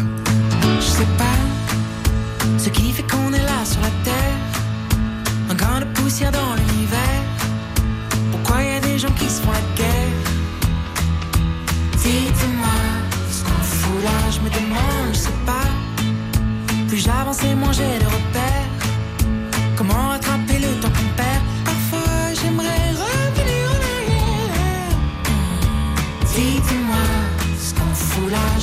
Je 0.79 0.85
sais 0.85 1.07
pas 1.17 2.59
ce 2.59 2.69
qui 2.69 2.91
fait 2.91 3.01
qu'on 3.01 3.33
est 3.33 3.41
là 3.41 3.65
sur 3.65 3.81
la 3.81 3.89
terre. 4.03 4.37
Un 5.49 5.55
grain 5.55 5.79
de 5.79 5.85
poussière 5.85 6.31
dans 6.31 6.53
l'univers. 6.53 7.23
Pourquoi 8.29 8.61
y 8.61 8.69
a 8.69 8.79
des 8.81 8.99
gens 8.99 9.11
qui 9.17 9.25
se 9.25 9.41
font 9.41 9.51
la 9.51 9.75
guerre? 9.75 9.89
Dites-moi 11.93 12.79
ce 13.31 13.43
qu'on 13.43 13.63
fout 13.63 14.03
là, 14.03 14.29
je 14.29 14.39
me 14.41 14.49
demande, 14.51 15.13
je 15.13 15.17
sais 15.17 15.29
pas. 15.47 15.65
Plus 16.89 16.99
j'avance 16.99 17.43
et 17.43 17.55
moins 17.55 17.71
j'ai 17.71 17.97
de 17.97 18.05
repères. 18.05 18.28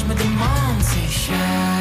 Me 0.09 0.15
demande, 0.15 0.81
c'est 0.83 1.11
chacun 1.11 1.76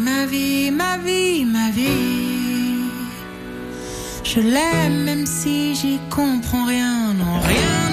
ma 0.00 0.26
vie, 0.26 0.70
ma 0.70 0.96
vie, 0.98 1.44
ma 1.44 1.70
vie. 1.70 2.90
Je 4.22 4.40
l'aime 4.40 5.04
même 5.04 5.26
si 5.26 5.74
j'y 5.74 5.98
comprends 6.10 6.64
rien. 6.64 7.14
Non, 7.14 7.40
rien 7.40 7.83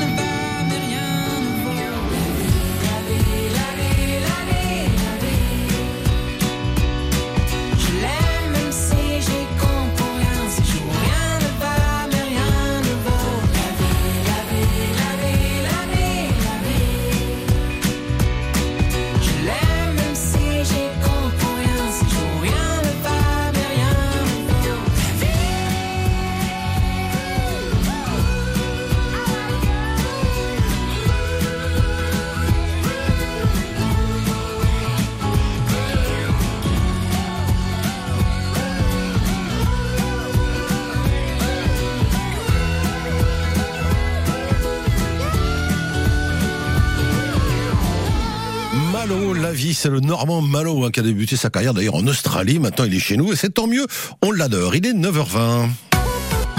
c'est 49.82 49.90
le 49.90 50.00
Normand 50.00 50.44
Malo 50.44 50.86
hein, 50.86 50.92
qui 50.92 51.00
a 51.00 51.04
débuté 51.04 51.36
sa 51.36 51.50
carrière 51.50 51.74
d'ailleurs 51.74 51.96
en 51.96 52.06
Australie. 52.06 52.60
Maintenant, 52.60 52.86
il 52.86 52.94
est 52.94 53.00
chez 53.00 53.18
nous 53.18 53.34
et 53.34 53.36
c'est 53.36 53.50
tant 53.50 53.66
mieux. 53.66 53.88
On 54.22 54.32
l'adore. 54.32 54.76
Il 54.76 54.86
est 54.86 54.94
9h20. 54.94 55.70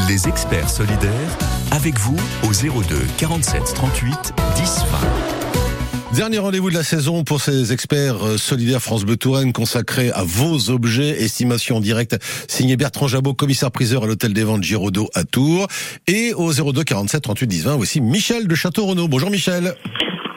Les 0.08 0.26
experts 0.26 0.68
solidaires, 0.68 1.38
avec 1.70 1.96
vous 2.00 2.16
au 2.42 2.52
02 2.52 2.96
47 3.18 3.62
38 3.76 4.32
10 4.56 4.78
20. 6.10 6.16
Dernier 6.16 6.38
rendez-vous 6.38 6.70
de 6.70 6.74
la 6.74 6.82
saison 6.82 7.22
pour 7.22 7.40
ces 7.40 7.72
experts 7.72 8.26
euh, 8.26 8.38
solidaires 8.38 8.82
France 8.82 9.04
Bleu 9.04 9.16
Touraine 9.16 9.52
consacrés 9.52 10.10
à 10.10 10.24
vos 10.24 10.70
objets, 10.70 11.22
estimation 11.22 11.78
directe, 11.78 12.16
signé 12.48 12.76
Bertrand 12.76 13.06
Jabot, 13.06 13.34
commissaire 13.34 13.70
priseur 13.70 14.02
à 14.02 14.06
l'hôtel 14.08 14.32
des 14.32 14.42
ventes 14.42 14.64
Giraudot 14.64 15.08
à 15.14 15.22
Tours. 15.22 15.68
Et 16.08 16.34
au 16.34 16.52
02 16.52 16.82
47 16.82 17.22
38 17.22 17.46
10 17.46 17.62
20 17.62 17.74
aussi 17.76 18.00
Michel 18.00 18.48
de 18.48 18.54
Château-Renaud. 18.56 19.06
Bonjour 19.06 19.30
Michel. 19.30 19.76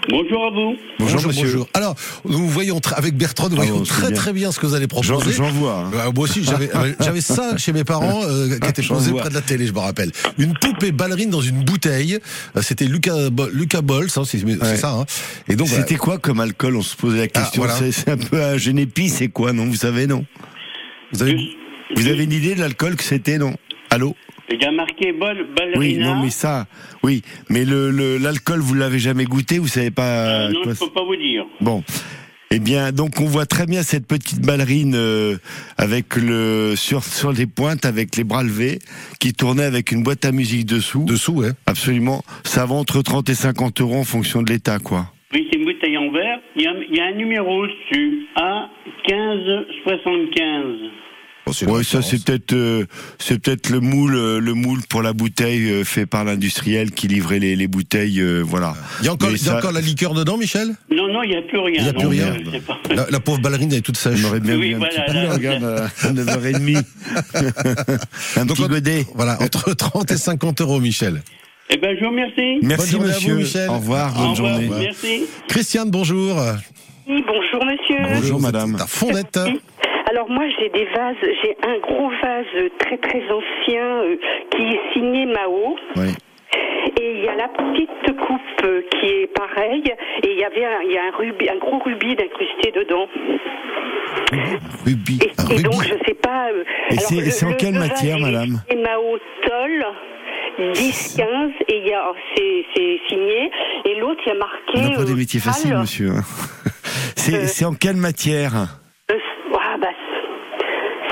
Bonjour 0.09 0.45
à 0.45 0.49
vous. 0.51 0.75
Bonjour, 0.99 1.27
monsieur. 1.27 1.61
Alors, 1.73 1.95
nous 2.25 2.47
voyons 2.47 2.79
avec 2.95 3.15
Bertrand, 3.17 3.49
nous 3.49 3.55
Ah, 3.55 3.65
voyons 3.65 3.77
bon, 3.79 3.85
c'est 3.85 3.91
très 3.93 4.07
bien. 4.09 4.15
très 4.15 4.33
bien 4.33 4.51
ce 4.51 4.59
que 4.59 4.67
vous 4.67 4.75
allez 4.75 4.87
proposer. 4.87 5.31
j'en 5.33 5.49
vois. 5.49 5.85
hein. 5.85 5.91
Ouais, 5.91 6.13
moi 6.13 6.23
aussi, 6.25 6.43
j'avais 6.43 6.69
j'avais 6.99 7.21
ça 7.21 7.57
chez 7.57 7.73
mes 7.73 7.83
parents 7.83 8.21
euh, 8.23 8.57
qui 8.59 8.69
était 8.69 8.83
J'en 8.83 8.95
posé 8.95 9.11
près 9.13 9.29
de 9.29 9.33
la 9.33 9.41
télé, 9.41 9.65
je 9.65 9.73
me 9.73 9.79
rappelle. 9.79 10.11
Une 10.37 10.53
poupée 10.53 10.91
ballerine 10.91 11.29
dans 11.31 11.41
une 11.41 11.63
bouteille. 11.63 12.19
Euh, 12.55 12.61
C'était 12.61 12.85
Lucas 12.85 13.15
Lucas 13.51 13.81
Bols, 13.81 14.07
hein, 14.15 14.23
c'est 14.25 14.43
Ouais. 14.43 14.77
ça. 14.77 14.91
Hein. 14.93 15.05
Et 15.49 15.55
donc, 15.55 15.67
voilà. 15.67 15.83
C'était 15.83 15.95
quoi 15.97 16.17
comme 16.19 16.39
alcool 16.39 16.75
On 16.75 16.81
se 16.83 16.95
posait 16.95 17.17
la 17.17 17.27
question. 17.27 17.63
Ah, 17.63 17.67
voilà. 17.67 17.73
C'est- 17.79 17.91
C'est 17.91 18.11
un 18.11 18.17
peu 18.17 18.41
un 18.43 18.57
génépi, 18.57 19.09
c'est 19.09 19.29
quoi 19.29 19.53
Non, 19.53 19.65
vous 19.65 19.75
savez, 19.75 20.05
non? 20.07 20.25
Vous 21.13 21.23
avez 21.23 21.35
Vous 21.95 22.07
avez 22.07 22.23
une 22.25 22.31
idée 22.33 22.53
de 22.55 22.59
l'alcool 22.59 22.95
que 22.95 23.03
c'était, 23.03 23.37
non? 23.37 23.55
Allô? 23.89 24.15
Il 24.49 24.61
y 24.61 24.65
a 24.65 24.71
marqué 24.71 25.11
bol, 25.11 25.47
ballerina. 25.55 25.79
Oui, 25.79 25.97
non, 25.97 26.21
mais 26.21 26.29
ça, 26.29 26.67
oui, 27.03 27.23
mais 27.49 27.65
le 27.65 27.89
le- 27.91 28.17
l'alcool, 28.17 28.59
vous 28.59 28.73
l'avez 28.75 28.99
jamais 28.99 29.25
goûté, 29.25 29.57
vous 29.59 29.67
savez 29.67 29.91
pas. 29.91 30.47
Euh, 30.47 30.51
non, 30.51 30.61
quoi 30.63 30.73
je 30.73 30.79
peux 30.79 30.89
pas 30.91 31.03
vous 31.03 31.15
dire. 31.15 31.45
Bon. 31.61 31.83
Eh 32.51 32.59
bien, 32.59 32.91
donc 32.91 33.19
on 33.19 33.25
voit 33.25 33.47
très 33.47 33.65
bien 33.65 33.81
cette 33.81 34.05
petite 34.07 34.39
ballerine 34.45 34.93
euh, 34.95 35.35
avec 35.77 36.15
le 36.15 36.75
sur 36.75 37.03
sur 37.03 37.31
les 37.33 37.47
pointes 37.47 37.85
avec 37.85 38.15
les 38.15 38.23
bras 38.23 38.43
levés 38.43 38.77
qui 39.19 39.33
tournait 39.33 39.63
avec 39.63 39.91
une 39.91 40.03
boîte 40.03 40.23
à 40.25 40.31
musique 40.31 40.67
dessous. 40.67 41.03
dessous, 41.05 41.33
ouais. 41.33 41.49
Absolument. 41.65 42.23
Ça 42.43 42.67
va 42.67 42.75
entre 42.75 43.01
30 43.01 43.27
et 43.29 43.35
50 43.35 43.81
euros 43.81 43.95
en 43.97 44.03
fonction 44.03 44.43
de 44.43 44.51
l'état, 44.53 44.77
quoi. 44.77 45.11
Oui, 45.33 45.47
c'est 45.51 45.57
une 45.57 45.65
bouteille 45.65 45.97
en 45.97 46.11
verre. 46.11 46.39
Il 46.55 46.61
y 46.61 46.67
a, 46.67 46.73
il 46.89 46.95
y 46.95 46.99
a 47.01 47.05
un 47.07 47.13
numéro 47.15 47.65
dessus. 47.65 48.27
A1575. 48.37 50.91
Ouais, 51.67 51.83
ça 51.83 52.01
c'est 52.01 52.23
peut-être 52.23 52.53
euh, 52.53 52.85
c'est 53.19 53.37
peut-être 53.39 53.69
le 53.69 53.79
moule 53.79 54.15
euh, 54.15 54.39
le 54.39 54.53
moule 54.55 54.79
pour 54.89 55.03
la 55.03 55.13
bouteille 55.13 55.69
euh, 55.69 55.83
fait 55.83 56.07
par 56.07 56.23
l'industriel 56.23 56.89
qui 56.91 57.07
livrait 57.07 57.37
les, 57.37 57.55
les 57.55 57.67
bouteilles 57.67 58.19
euh, 58.19 58.41
voilà. 58.41 58.73
Il 59.01 59.05
y 59.05 59.09
a 59.09 59.13
encore, 59.13 59.29
il 59.29 59.37
y 59.37 59.41
a 59.41 59.51
ça- 59.51 59.57
encore 59.57 59.71
la 59.71 59.81
liqueur 59.81 60.15
dedans, 60.15 60.37
Michel? 60.37 60.75
Non, 60.89 61.07
non, 61.07 61.21
il 61.21 61.29
n'y 61.29 61.35
a 61.35 61.43
plus 61.43 61.59
rien. 61.59 61.81
Il 61.81 61.85
y 61.85 61.89
a 61.89 61.93
plus 61.93 62.03
non, 62.03 62.09
rien. 62.09 62.35
pas. 62.65 62.79
la, 62.93 63.05
la 63.11 63.19
pauvre 63.19 63.39
ballerine 63.41 63.71
elle 63.71 63.77
est 63.77 63.81
toute 63.81 63.97
sèche. 63.97 64.19
On 64.23 64.27
aurait 64.29 64.39
bien 64.39 64.57
Oui, 64.57 64.69
vu 64.69 64.75
un 64.75 64.77
voilà, 64.79 64.93
petit 65.03 65.13
là, 65.13 65.21
peu, 65.21 65.27
là. 65.27 65.33
regarde, 65.33 65.63
euh, 65.63 65.87
à 66.01 66.11
9h30. 66.11 66.83
un 68.37 68.45
Donc, 68.45 68.57
petit 68.57 68.67
godet. 68.67 69.05
Voilà, 69.13 69.37
entre 69.41 69.73
30 69.73 70.11
et 70.11 70.17
50 70.17 70.61
euros, 70.61 70.79
Michel. 70.79 71.21
Eh 71.69 71.77
ben, 71.77 71.95
je 71.99 72.03
vous 72.03 72.11
remercie. 72.11 72.59
Merci 72.63 72.95
à 72.95 72.97
vous, 72.97 73.03
monsieur. 73.05 73.35
Michel. 73.35 73.69
Au 73.69 73.73
revoir, 73.77 74.15
Au 74.15 74.19
bonne 74.19 74.29
revoir, 74.31 74.61
journée. 74.61 74.69
merci. 74.85 75.23
Christiane, 75.47 75.89
bonjour. 75.91 76.41
Oui, 77.07 77.23
bonjour 77.27 77.65
monsieur. 77.65 78.15
Bonjour, 78.15 78.39
madame. 78.41 78.75
à 78.79 78.87
Fondette. 78.87 79.39
Alors 80.15 80.29
moi 80.29 80.45
j'ai 80.57 80.69
des 80.69 80.85
vases, 80.85 81.17
j'ai 81.43 81.57
un 81.67 81.77
gros 81.79 82.09
vase 82.23 82.71
très 82.79 82.97
très 82.97 83.21
ancien 83.29 83.83
euh, 84.03 84.15
qui 84.49 84.61
est 84.63 84.79
signé 84.93 85.25
Mao. 85.25 85.75
Oui. 85.97 86.07
Et 87.01 87.15
il 87.17 87.25
y 87.25 87.27
a 87.27 87.35
la 87.35 87.49
petite 87.49 88.17
coupe 88.17 88.63
euh, 88.63 88.81
qui 88.91 89.07
est 89.07 89.27
pareille. 89.35 89.83
Et 90.23 90.31
il 90.31 90.39
y 90.39 90.43
avait 90.45 90.63
un, 90.63 90.81
il 90.85 90.91
y 90.93 90.97
a 90.97 91.03
un, 91.03 91.17
rubis, 91.17 91.49
un 91.49 91.57
gros 91.57 91.79
rubis 91.79 92.15
d'incrusté 92.15 92.71
dedans. 92.71 93.07
Ruby. 94.85 95.19
Et, 95.21 95.31
rubis. 95.41 95.63
donc 95.63 95.83
je 95.83 95.95
sais 96.07 96.13
pas. 96.13 96.47
euh, 96.51 96.63
Et 96.91 96.95
c'est- 96.97 97.29
c'est 97.31 97.45
en 97.45 97.49
le- 97.49 97.55
quelle 97.55 97.73
le 97.73 97.79
matière, 97.79 98.17
madame? 98.17 98.61
signé 98.69 98.83
Mao 98.83 99.17
Toll. 99.45 99.85
10, 100.73 101.15
15, 101.17 101.51
et 101.67 101.77
il 101.79 101.87
y 101.87 101.93
a, 101.93 102.13
c'est, 102.33 102.65
c'est 102.73 102.99
signé, 103.09 103.51
et 103.83 103.95
l'autre, 103.99 104.21
il 104.25 104.29
y 104.29 104.31
a 104.31 104.35
marqué. 104.35 104.93
On 104.93 104.97
pas 104.99 105.03
des 105.03 105.13
métiers 105.15 105.41
faciles, 105.41 105.75
monsieur. 105.75 106.11
hein. 106.11 106.21
C'est 107.17 107.33
Euh, 107.35 107.45
c'est 107.47 107.65
en 107.65 107.73
quelle 107.73 107.97
matière? 107.97 108.53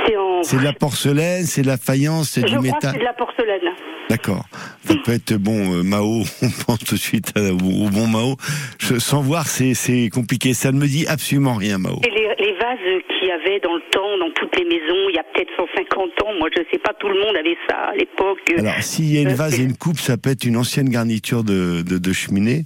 C'est 0.06 0.18
en. 0.18 0.42
De 0.42 0.64
la 0.64 0.74
porcelaine, 0.74 1.46
c'est 1.46 1.62
de 1.62 1.68
la 1.68 1.78
faïence, 1.78 2.32
c'est 2.32 2.44
du 2.44 2.58
métal. 2.60 2.92
c'est 2.94 3.00
de 3.00 3.04
la 3.04 3.14
porcelaine. 3.14 3.62
D'accord. 4.10 4.46
Ça 4.84 4.94
peut 5.06 5.14
être 5.14 5.34
bon, 5.38 5.78
euh, 5.80 5.84
Mao, 5.84 6.24
on 6.42 6.50
pense 6.66 6.80
tout 6.80 6.96
de 6.96 7.00
suite 7.00 7.32
à- 7.38 7.54
au, 7.54 7.86
au 7.86 7.90
bon 7.90 8.08
Mao. 8.08 8.36
Je- 8.80 9.00
sans 9.00 9.22
voir, 9.22 9.48
c'est 9.48 10.10
compliqué. 10.14 10.54
Ça 10.54 10.72
ne 10.72 10.78
me 10.80 10.86
dit 10.88 11.06
absolument 11.08 11.54
rien, 11.56 11.78
Mao. 11.78 12.00
Et 12.06 12.10
les, 12.10 12.28
les 12.46 12.52
vases 12.60 12.78
qu'il 13.08 13.28
y 13.30 13.32
avait 13.32 13.60
dans 13.62 13.74
le 13.76 13.82
temps, 13.92 14.18
dans 14.20 14.30
toutes 14.36 14.56
les 14.58 14.66
maisons, 14.66 15.08
il 15.10 15.16
y 15.16 15.20
a 15.20 15.24
peut-être 15.24 15.52
150 15.56 16.10
ans, 16.26 16.34
moi 16.38 16.50
je 16.56 16.62
sais 16.72 16.80
pas, 16.80 16.94
tout 17.00 17.08
le 17.08 17.16
monde 17.20 17.36
avait 17.38 17.58
ça 17.70 17.76
à 17.92 17.96
l'époque. 17.96 18.40
Alors, 18.58 18.74
s'il 18.82 19.12
y 19.14 19.18
a 19.18 19.22
une 19.22 19.30
Euh, 19.30 19.36
vase 19.36 19.60
et 19.60 19.64
une 19.64 19.78
coupe, 19.78 19.98
ça 20.00 20.18
peut 20.18 20.30
être 20.32 20.44
une 20.44 20.58
ancienne 20.58 20.90
garniture 20.90 21.44
de, 21.46 21.82
de, 21.82 21.98
de 21.98 22.14
cheminée 22.14 22.66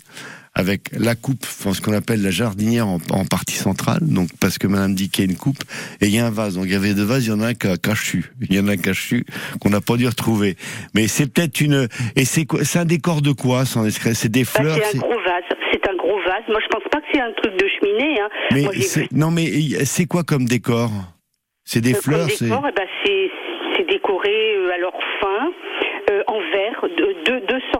avec 0.58 0.90
la 0.92 1.14
coupe, 1.14 1.44
enfin, 1.44 1.72
ce 1.74 1.82
qu'on 1.82 1.94
appelle 1.94 2.22
la 2.24 2.32
jardinière 2.32 2.88
en, 2.88 2.98
en 3.12 3.26
partie 3.26 3.56
centrale, 3.56 4.00
donc 4.02 4.30
parce 4.42 4.58
que 4.58 4.66
Madame 4.66 4.96
dit 4.96 5.10
qu'il 5.10 5.24
y 5.24 5.28
a 5.28 5.32
une 5.32 5.38
coupe, 5.38 5.60
et 6.02 6.08
il 6.08 6.16
y 6.16 6.18
a 6.20 6.26
un 6.26 6.32
vase. 6.32 6.56
Donc 6.56 6.66
il 6.66 6.72
y 6.72 6.76
avait 6.76 6.96
deux 6.96 7.04
vases, 7.04 7.26
il 7.28 7.30
y 7.30 7.34
en 7.34 7.42
a 7.42 7.48
un 7.50 7.54
qui 7.54 7.68
a 7.68 7.78
cachu, 7.78 8.26
il 8.50 8.56
y 8.56 8.60
en 8.60 8.68
a 8.68 8.72
un 8.72 8.78
cachu 8.78 9.24
qu'on 9.62 9.70
n'a 9.70 9.82
pas 9.82 9.96
dû 9.98 10.08
retrouver. 10.08 10.56
Mais 10.96 11.08
c'est 11.08 11.32
peut-être 11.32 11.62
une, 11.62 11.88
et 12.16 12.26
c'est 12.26 12.46
quoi, 12.46 12.64
c'est 12.64 12.80
un 12.80 12.86
décor 12.86 13.22
de 13.22 13.32
quoi, 13.34 13.66
sans 13.66 13.84
discret? 13.84 14.16
C'est 14.16 14.30
des 14.30 14.44
Bah, 14.46 14.50
fleurs. 14.62 14.80
c'est 14.84 14.98
un 14.98 15.00
gros 15.02 15.22
vase, 15.24 15.44
c'est 15.72 15.88
un 15.88 15.96
gros 15.96 16.18
vase. 16.26 16.44
Moi 16.50 16.60
je 16.62 16.68
pense 16.70 16.84
pas 16.92 17.02
que 17.02 17.06
c'est 17.14 17.22
un 17.22 17.32
truc 17.34 17.54
de 17.56 17.68
cheminée. 17.80 18.20
Hein. 18.20 18.30
Mais 18.52 18.64
moi, 18.64 18.72
j'ai 18.74 18.82
c'est- 18.82 19.02
vu 19.02 19.08
non, 19.12 19.30
mais 19.30 19.46
c'est 19.86 20.06
quoi 20.08 20.24
comme 20.24 20.46
décor? 20.46 20.90
C'est 21.66 21.82
des 21.82 21.94
euh, 21.94 22.02
fleurs, 22.02 22.30
c'est. 22.32 22.46
décor, 22.46 22.66
eh 22.68 22.72
ben, 22.72 22.88
décoré 23.90 24.56
euh, 24.58 24.72
alors 24.74 24.98
fin, 25.22 25.52
euh, 26.12 26.24
en 26.28 26.40
verre, 26.52 26.82
sortes 26.82 26.96
de 26.98 27.40
verre, 27.40 27.77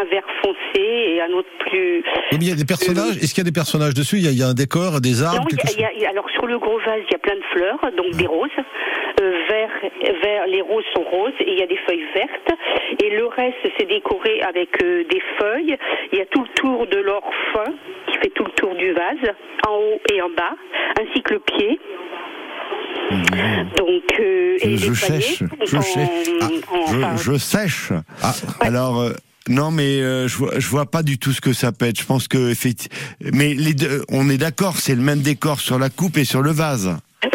un 0.00 0.04
vert 0.10 0.24
foncé 0.42 0.80
et 0.80 1.20
un 1.22 1.30
autre 1.32 1.48
plus. 1.60 1.98
Oui, 2.32 2.38
mais 2.38 2.44
il 2.46 2.48
y 2.48 2.52
a 2.52 2.56
des 2.56 2.64
personnages. 2.64 3.16
Est-ce 3.18 3.34
qu'il 3.34 3.42
y 3.44 3.46
a 3.46 3.50
des 3.50 3.52
personnages 3.52 3.94
dessus? 3.94 4.16
Il 4.16 4.24
y, 4.24 4.28
a, 4.28 4.30
il 4.30 4.38
y 4.38 4.42
a 4.42 4.48
un 4.48 4.54
décor, 4.54 5.00
des 5.00 5.22
arbres, 5.22 5.40
Non, 5.42 5.46
il 5.50 5.54
y 5.54 5.56
quelque 5.56 5.66
a- 5.66 5.68
chose 5.68 5.76
il 5.78 5.82
y 5.82 5.84
a- 5.84 5.92
il 5.94 6.00
y 6.02 6.06
a- 6.06 6.10
alors 6.10 6.28
sur 6.30 6.46
le 6.46 6.58
gros 6.58 6.78
vase, 6.80 7.02
il 7.08 7.12
y 7.12 7.14
a 7.14 7.18
plein 7.18 7.36
de 7.36 7.46
fleurs, 7.52 7.80
donc 7.96 8.10
des 8.16 8.26
roses. 8.26 8.50
Euh, 9.20 9.32
vert, 9.48 9.70
vert, 10.22 10.46
les 10.46 10.62
roses 10.62 10.84
sont 10.94 11.02
roses 11.04 11.32
et 11.40 11.52
il 11.52 11.58
y 11.58 11.62
a 11.62 11.66
des 11.66 11.76
feuilles 11.86 12.06
vertes. 12.14 12.50
Et 13.02 13.10
le 13.10 13.26
reste, 13.26 13.56
c'est 13.78 13.86
décoré 13.88 14.40
avec 14.42 14.70
euh, 14.82 15.04
des 15.10 15.22
feuilles. 15.38 15.76
Il 16.12 16.18
y 16.18 16.22
a 16.22 16.26
tout 16.26 16.42
le 16.42 16.48
tour 16.54 16.86
de 16.86 16.96
l'or 16.98 17.22
fin 17.52 17.70
qui 18.06 18.16
fait 18.18 18.30
tout 18.34 18.44
le 18.44 18.52
tour 18.52 18.74
du 18.76 18.92
vase, 18.92 19.34
en 19.68 19.72
haut 19.76 20.00
et 20.12 20.22
en 20.22 20.30
bas, 20.30 20.56
ainsi 21.00 21.22
que 21.22 21.34
le 21.34 21.40
pied. 21.40 21.78
Donc, 23.76 24.04
euh, 24.20 24.56
et. 24.60 24.76
Je, 24.76 24.92
sèche, 24.94 25.38
sont 25.40 25.46
je 25.66 25.76
en- 25.76 25.82
sèche, 25.82 26.30
Ah, 26.40 26.46
en- 26.72 27.16
je, 27.16 27.32
je 27.32 27.38
sèche. 27.38 27.92
Ah. 28.22 28.32
Alors. 28.60 29.00
euh, 29.00 29.10
non, 29.50 29.70
mais 29.70 30.00
euh, 30.00 30.26
je 30.28 30.36
vois, 30.36 30.58
je 30.58 30.66
vois 30.68 30.90
pas 30.90 31.02
du 31.02 31.18
tout 31.18 31.32
ce 31.32 31.40
que 31.42 31.52
ça 31.52 31.72
peut 31.72 31.86
être. 31.86 32.00
Je 32.00 32.06
pense 32.06 32.26
que 32.28 32.50
effectivement, 32.50 32.96
mais 33.34 33.52
les 33.54 33.74
deux, 33.74 34.04
on 34.08 34.30
est 34.30 34.38
d'accord, 34.38 34.78
c'est 34.78 34.94
le 34.94 35.02
même 35.02 35.20
décor 35.20 35.60
sur 35.60 35.78
la 35.78 35.90
coupe 35.90 36.16
et 36.16 36.24
sur 36.24 36.40
le 36.40 36.50
vase. 36.52 36.86
euh, 37.24 37.28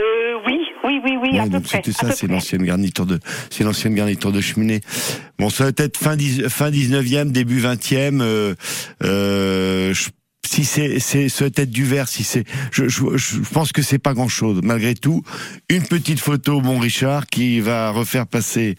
oui, 0.47 0.57
oui, 0.83 0.99
oui, 1.03 1.17
oui, 1.21 1.29
Ouais, 1.33 1.39
à 1.39 1.43
peu 1.43 1.49
donc 1.49 1.63
près. 1.63 1.77
c'était 1.83 1.91
ça, 1.91 2.11
c'est 2.11 2.27
l'ancienne 2.27 2.63
garniture 2.63 3.05
de, 3.05 3.19
c'est 3.49 3.63
l'ancienne 3.63 3.93
garniture 3.95 4.31
de 4.31 4.41
cheminée. 4.41 4.81
Bon, 5.39 5.49
ça 5.49 5.65
va 5.65 5.71
être 5.77 5.97
fin 5.97 6.15
dix- 6.15 6.47
fin 6.49 6.71
19e, 6.71 7.31
début 7.31 7.59
20e. 7.59 8.21
Euh, 8.21 8.55
euh, 9.03 9.93
je- 9.93 10.09
si 10.47 10.65
c'est, 10.65 10.97
va 10.97 11.45
être 11.47 11.69
du 11.71 11.85
verre, 11.85 12.07
si 12.07 12.23
c'est, 12.23 12.43
je, 12.71 12.87
je, 12.87 13.03
je 13.15 13.37
pense 13.51 13.71
que 13.71 13.81
c'est 13.81 13.99
pas 13.99 14.13
grand 14.13 14.27
chose. 14.29 14.59
Malgré 14.63 14.93
tout, 14.95 15.23
une 15.69 15.83
petite 15.83 16.19
photo, 16.19 16.61
bon 16.61 16.79
Richard, 16.79 17.27
qui 17.27 17.59
va 17.59 17.91
refaire 17.91 18.27
passer 18.27 18.75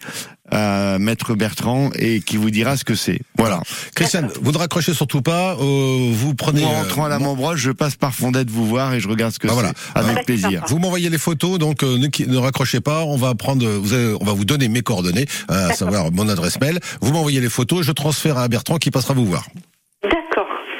à 0.49 0.97
Maître 0.97 1.35
Bertrand 1.35 1.89
et 1.95 2.21
qui 2.21 2.37
vous 2.37 2.49
dira 2.51 2.77
ce 2.77 2.85
que 2.85 2.95
c'est. 2.95 3.19
Voilà. 3.37 3.61
Christiane, 3.95 4.29
vous 4.41 4.53
ne 4.53 4.57
raccrochez 4.57 4.93
surtout 4.93 5.21
pas. 5.21 5.55
euh, 5.59 6.09
vous 6.13 6.35
prenez. 6.35 6.63
en 6.63 6.71
euh, 6.71 6.77
rentrant 6.83 7.03
à 7.05 7.09
la 7.09 7.19
mon- 7.19 7.25
Montbroche, 7.35 7.59
je 7.59 7.71
passe 7.71 7.95
par 7.95 8.13
Fondette 8.15 8.49
vous 8.49 8.65
voir 8.65 8.93
et 8.93 9.01
je 9.01 9.09
regarde 9.09 9.33
ce 9.33 9.39
que 9.39 9.47
Ah, 9.47 9.49
c'est. 9.49 9.53
voilà. 9.55 9.73
Avec 9.93 10.17
Ah. 10.21 10.23
plaisir. 10.23 10.63
Vous 10.69 10.79
m'envoyez 10.79 11.09
les 11.09 11.17
photos, 11.17 11.59
donc 11.59 11.83
euh, 11.83 11.97
ne, 11.97 12.37
raccrochez 12.37 12.79
pas. 12.79 13.03
On 13.03 13.17
va 13.17 13.35
prendre, 13.35 13.67
vous 13.67 13.91
avez- 13.91 14.15
on 14.21 14.23
va 14.23 14.31
vous 14.31 14.45
donner 14.45 14.69
mes 14.69 14.81
coordonnées, 14.81 15.25
euh, 15.51 15.69
à 15.69 15.73
savoir 15.73 16.11
mon 16.13 16.29
adresse 16.29 16.59
mail. 16.61 16.79
Vous 17.01 17.11
m'envoyez 17.11 17.41
les 17.41 17.49
photos, 17.49 17.85
je 17.85 17.91
transfère 17.91 18.37
à 18.37 18.47
Bertrand 18.47 18.77
qui 18.77 18.89
passera 18.89 19.13
vous 19.13 19.25
voir. 19.25 19.45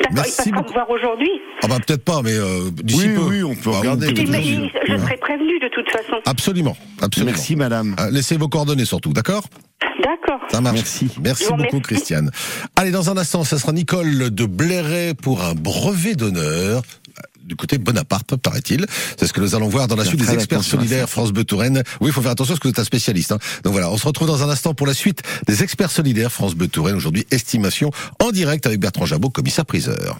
Il 0.10 0.16
Merci 0.16 0.52
beaucoup. 0.52 0.70
me 0.70 0.74
voir 0.74 0.90
aujourd'hui. 0.90 1.30
Ah 1.64 1.68
bah 1.68 1.76
peut-être 1.86 2.04
pas, 2.04 2.22
mais 2.24 2.34
euh, 2.34 2.70
d'ici 2.72 3.08
Oui, 3.08 3.16
peu. 3.16 3.22
oui, 3.22 3.44
on 3.44 3.56
peut 3.56 3.72
Ah, 3.74 3.80
regarder, 3.80 4.08
Mais 4.14 4.44
je 4.88 4.98
serai 4.98 5.18
prévenu 5.18 5.60
de 5.60 5.68
toute 5.74 5.90
façon. 5.92 6.22
Absolument, 6.26 6.78
absolument. 7.02 7.32
Merci 7.32 7.56
madame. 7.56 7.96
Ah, 7.98 8.10
Laissez 8.10 8.38
vos 8.38 8.48
coordonnées 8.48 8.86
surtout, 8.86 9.12
d'accord? 9.14 9.44
D'accord. 10.04 10.40
Ça 10.50 10.62
marche. 10.62 10.76
Merci. 10.78 11.10
Merci 11.22 11.46
beaucoup. 11.58 11.80
Christiane. 11.82 12.32
Allez, 12.76 12.92
dans 12.92 13.10
un 13.10 13.18
instant, 13.18 13.44
ça 13.44 13.58
sera 13.60 13.74
Nicole 13.74 14.30
de 14.34 14.46
Blairet 14.46 15.14
pour 15.22 15.44
un 15.44 15.54
brevet 15.56 16.16
d'honneur. 16.16 16.84
Du 17.48 17.56
côté 17.56 17.78
Bonaparte, 17.78 18.36
paraît-il. 18.36 18.86
C'est 19.18 19.26
ce 19.26 19.32
que 19.32 19.40
nous 19.40 19.56
allons 19.56 19.70
voir 19.70 19.88
dans 19.88 19.96
la 19.96 20.04
suite 20.04 20.20
des 20.20 20.34
experts 20.34 20.64
solidaires 20.64 21.10
France 21.10 21.32
Bleu 21.32 21.46
Touraine. 21.46 21.82
Oui, 22.02 22.10
il 22.10 22.12
faut 22.14 22.22
faire 22.22 22.32
attention 22.32 22.54
parce 22.54 22.60
que 22.60 22.68
vous 22.68 22.72
êtes 22.74 22.80
un 22.80 22.84
spécialiste. 22.84 23.32
hein. 23.32 23.40
Donc 23.64 23.72
voilà, 23.72 23.90
on 23.90 23.98
se 23.98 24.06
retrouve 24.06 24.28
dans 24.28 24.44
un 24.44 24.50
instant 24.50 24.74
pour 24.74 24.86
la 24.86 24.94
suite 24.94 25.22
des 25.48 25.64
experts 25.64 25.92
solidaires 25.92 26.32
France 26.32 26.56
Bleu 26.56 26.68
Touraine. 26.68 26.96
Aujourd'hui, 26.98 27.26
estimation 27.32 27.90
en 28.22 28.32
direct 28.32 28.66
avec 28.66 28.82
Bertrand 28.82 29.06
Jabot, 29.06 29.30
commissaire 29.30 29.66
priseur. 29.66 30.20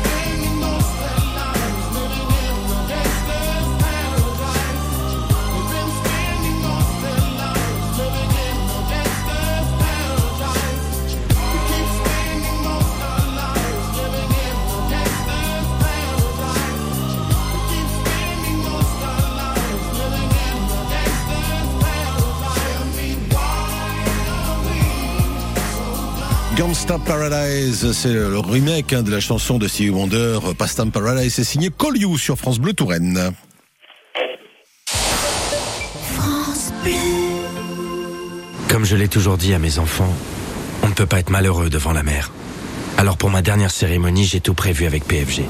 Gangsta 26.81 26.97
Paradise, 27.05 27.91
c'est 27.91 28.11
le 28.11 28.39
remake 28.39 28.91
hein, 28.93 29.03
de 29.03 29.11
la 29.11 29.19
chanson 29.19 29.59
de 29.59 29.67
Stevie 29.67 29.91
Wonder, 29.91 30.39
Pastam 30.57 30.89
Paradise, 30.89 31.31
c'est 31.31 31.43
signé 31.43 31.69
Call 31.69 31.95
You 31.95 32.17
sur 32.17 32.39
France 32.39 32.57
Bleu 32.57 32.73
Touraine. 32.73 33.33
Comme 38.67 38.83
je 38.83 38.95
l'ai 38.95 39.07
toujours 39.07 39.37
dit 39.37 39.53
à 39.53 39.59
mes 39.59 39.77
enfants, 39.77 40.11
on 40.81 40.87
ne 40.87 40.93
peut 40.93 41.05
pas 41.05 41.19
être 41.19 41.29
malheureux 41.29 41.69
devant 41.69 41.93
la 41.93 42.01
mer. 42.01 42.31
Alors 42.97 43.15
pour 43.15 43.29
ma 43.29 43.43
dernière 43.43 43.69
cérémonie, 43.69 44.25
j'ai 44.25 44.39
tout 44.39 44.55
prévu 44.55 44.87
avec 44.87 45.05
PFG, 45.05 45.43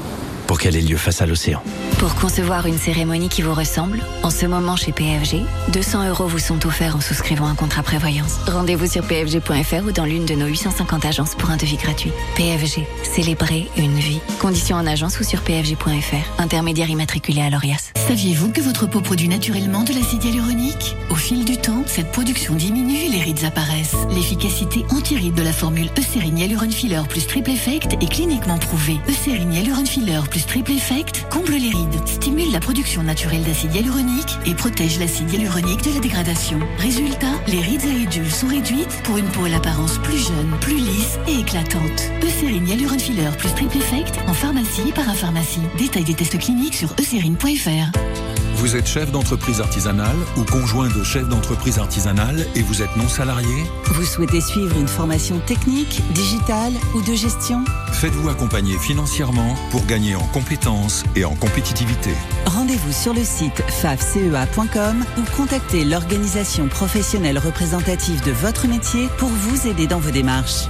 pour 0.52 0.60
qu'elle 0.60 0.76
ait 0.76 0.82
lieu 0.82 0.98
face 0.98 1.22
à 1.22 1.26
l'océan. 1.26 1.62
Pour 1.98 2.14
concevoir 2.14 2.66
une 2.66 2.76
cérémonie 2.76 3.30
qui 3.30 3.40
vous 3.40 3.54
ressemble, 3.54 4.00
en 4.22 4.28
ce 4.28 4.44
moment 4.44 4.76
chez 4.76 4.92
PFG, 4.92 5.46
200 5.72 6.10
euros 6.10 6.26
vous 6.26 6.38
sont 6.38 6.66
offerts 6.66 6.94
en 6.94 7.00
souscrivant 7.00 7.46
un 7.46 7.54
contrat 7.54 7.82
prévoyance. 7.82 8.36
Rendez-vous 8.46 8.86
sur 8.86 9.02
pfg.fr 9.02 9.86
ou 9.86 9.92
dans 9.92 10.04
l'une 10.04 10.26
de 10.26 10.34
nos 10.34 10.44
850 10.44 11.06
agences 11.06 11.34
pour 11.36 11.48
un 11.48 11.56
devis 11.56 11.78
gratuit. 11.78 12.12
PFG, 12.36 12.86
célébrer 13.02 13.66
une 13.78 13.96
vie. 13.98 14.20
Conditions 14.40 14.76
en 14.76 14.86
agence 14.86 15.18
ou 15.20 15.24
sur 15.24 15.40
pfg.fr. 15.40 16.42
Intermédiaire 16.42 16.90
immatriculé 16.90 17.40
à 17.40 17.48
l'ORIAS. 17.48 17.92
Saviez-vous 18.06 18.52
que 18.52 18.60
votre 18.60 18.86
peau 18.86 19.00
produit 19.00 19.28
naturellement 19.28 19.84
de 19.84 19.94
l'acide 19.94 20.22
hyaluronique? 20.22 20.96
Au 21.08 21.14
fil 21.14 21.46
du 21.46 21.56
temps, 21.56 21.84
cette 21.86 22.12
production 22.12 22.54
diminue, 22.56 23.10
les 23.10 23.22
rides 23.22 23.44
apparaissent. 23.44 23.96
L'efficacité 24.10 24.84
anti-rides 24.90 25.34
de 25.34 25.42
la 25.42 25.52
formule 25.52 25.88
Eucérine 25.98 26.36
Hyaluron 26.36 26.70
Filler 26.70 27.00
plus 27.08 27.26
Triple 27.26 27.52
Effect 27.52 27.94
est 28.02 28.10
cliniquement 28.10 28.58
prouvée. 28.58 28.98
Eucérine 29.08 29.54
Hyaluron 29.54 29.86
Filler 29.86 30.20
plus 30.28 30.41
Triple 30.46 30.72
Effect 30.72 31.26
comble 31.30 31.52
les 31.52 31.70
rides, 31.70 32.06
stimule 32.06 32.50
la 32.52 32.60
production 32.60 33.02
naturelle 33.02 33.42
d'acide 33.42 33.74
hyaluronique 33.74 34.36
et 34.46 34.54
protège 34.54 34.98
l'acide 34.98 35.30
hyaluronique 35.32 35.82
de 35.84 35.94
la 35.94 36.00
dégradation. 36.00 36.58
Résultat, 36.78 37.32
les 37.46 37.60
rides 37.60 37.84
et 37.84 37.92
ridules 37.92 38.30
sont 38.30 38.48
réduites 38.48 39.02
pour 39.04 39.18
une 39.18 39.28
peau 39.28 39.44
à 39.44 39.48
l'apparence 39.48 39.98
plus 39.98 40.18
jeune, 40.18 40.50
plus 40.60 40.76
lisse 40.76 41.18
et 41.28 41.40
éclatante. 41.40 42.10
Eucérine 42.22 42.68
Hyaluron 42.68 42.98
Filler 42.98 43.30
plus 43.38 43.50
Triple 43.50 43.78
Effect 43.78 44.18
en 44.26 44.34
pharmacie 44.34 44.88
et 44.88 44.92
parapharmacie. 44.92 45.60
Détail 45.78 46.04
des 46.04 46.14
tests 46.14 46.38
cliniques 46.38 46.76
sur 46.76 46.94
eucérine.fr. 46.98 48.31
Vous 48.62 48.76
êtes 48.76 48.86
chef 48.86 49.10
d'entreprise 49.10 49.60
artisanale 49.60 50.14
ou 50.36 50.44
conjoint 50.44 50.88
de 50.88 51.02
chef 51.02 51.28
d'entreprise 51.28 51.80
artisanale 51.80 52.46
et 52.54 52.62
vous 52.62 52.80
êtes 52.80 52.96
non 52.96 53.08
salarié 53.08 53.64
Vous 53.86 54.04
souhaitez 54.04 54.40
suivre 54.40 54.78
une 54.78 54.86
formation 54.86 55.40
technique, 55.40 56.00
digitale 56.12 56.72
ou 56.94 57.02
de 57.02 57.12
gestion 57.12 57.64
Faites-vous 57.90 58.28
accompagner 58.28 58.78
financièrement 58.78 59.56
pour 59.72 59.84
gagner 59.86 60.14
en 60.14 60.24
compétences 60.28 61.02
et 61.16 61.24
en 61.24 61.34
compétitivité. 61.34 62.10
Rendez-vous 62.46 62.92
sur 62.92 63.12
le 63.14 63.24
site 63.24 63.64
fafcea.com 63.68 65.04
ou 65.18 65.36
contactez 65.36 65.84
l'organisation 65.84 66.68
professionnelle 66.68 67.40
représentative 67.40 68.22
de 68.22 68.30
votre 68.30 68.68
métier 68.68 69.08
pour 69.18 69.28
vous 69.28 69.66
aider 69.66 69.88
dans 69.88 69.98
vos 69.98 70.12
démarches. 70.12 70.68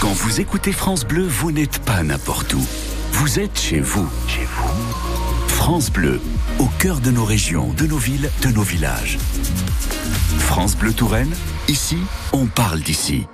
Quand 0.00 0.14
vous 0.14 0.40
écoutez 0.40 0.72
France 0.72 1.04
Bleu, 1.04 1.26
vous 1.26 1.52
n'êtes 1.52 1.78
pas 1.80 2.02
n'importe 2.02 2.54
où. 2.54 2.66
Vous 3.20 3.38
êtes 3.38 3.60
chez 3.60 3.80
vous. 3.80 4.08
Chez 4.26 4.46
vous. 4.46 5.46
France 5.46 5.92
Bleu, 5.92 6.22
au 6.58 6.64
cœur 6.78 7.00
de 7.00 7.10
nos 7.10 7.26
régions, 7.26 7.70
de 7.74 7.84
nos 7.84 7.98
villes, 7.98 8.30
de 8.40 8.48
nos 8.48 8.62
villages. 8.62 9.18
France 10.38 10.74
Bleu 10.74 10.94
Touraine, 10.94 11.34
ici, 11.68 11.98
on 12.32 12.46
parle 12.46 12.80
d'ici. 12.80 13.26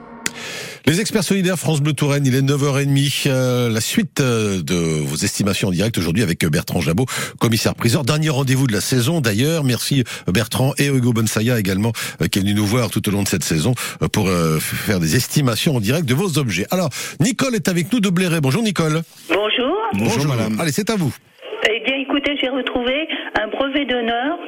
Les 0.89 1.01
experts 1.01 1.25
solidaires 1.25 1.59
France 1.59 1.81
Bleu 1.81 1.95
Touraine, 1.95 2.25
il 2.27 2.37
est 2.37 2.43
9h30. 2.43 3.25
Euh, 3.27 3.69
la 3.69 3.81
suite 3.81 4.21
euh, 4.21 4.63
de 4.63 4.75
vos 4.75 5.17
estimations 5.17 5.67
en 5.67 5.71
direct 5.73 5.99
aujourd'hui 5.99 6.23
avec 6.23 6.47
Bertrand 6.47 6.81
Jabot, 6.81 7.07
commissaire 7.41 7.75
priseur. 7.75 8.05
Dernier 8.05 8.29
rendez-vous 8.29 8.69
de 8.69 8.73
la 8.73 8.81
saison 8.81 9.21
d'ailleurs. 9.21 9.65
Merci 9.65 10.05
Bertrand 10.33 10.75
et 10.79 10.87
Hugo 10.87 11.13
Bonsaya 11.13 11.59
également 11.59 11.91
euh, 12.23 12.29
qui 12.29 12.39
est 12.39 12.43
venu 12.43 12.55
nous 12.55 12.65
voir 12.65 12.91
tout 12.91 13.09
au 13.09 13.11
long 13.11 13.25
de 13.25 13.29
cette 13.29 13.43
saison 13.43 13.75
euh, 14.01 14.07
pour 14.07 14.29
euh, 14.29 14.61
faire 14.61 15.01
des 15.01 15.17
estimations 15.17 15.75
en 15.75 15.81
direct 15.81 16.09
de 16.09 16.15
vos 16.15 16.39
objets. 16.39 16.67
Alors, 16.71 16.91
Nicole 17.19 17.57
est 17.57 17.67
avec 17.67 17.93
nous 17.93 17.99
de 17.99 18.09
Bléré. 18.09 18.41
Bonjour 18.41 18.63
Nicole. 18.63 19.03
Bonjour. 19.29 19.77
Bonjour 19.93 20.25
madame. 20.27 20.57
Allez, 20.61 20.71
c'est 20.71 20.89
à 20.91 20.95
vous. 20.95 21.13
Eh 21.69 21.81
bien, 21.81 21.97
écoutez, 21.97 22.37
j'ai 22.41 22.49
retrouvé 22.49 23.09
un 23.43 23.49
brevet 23.49 23.87
d'honneur 23.87 24.39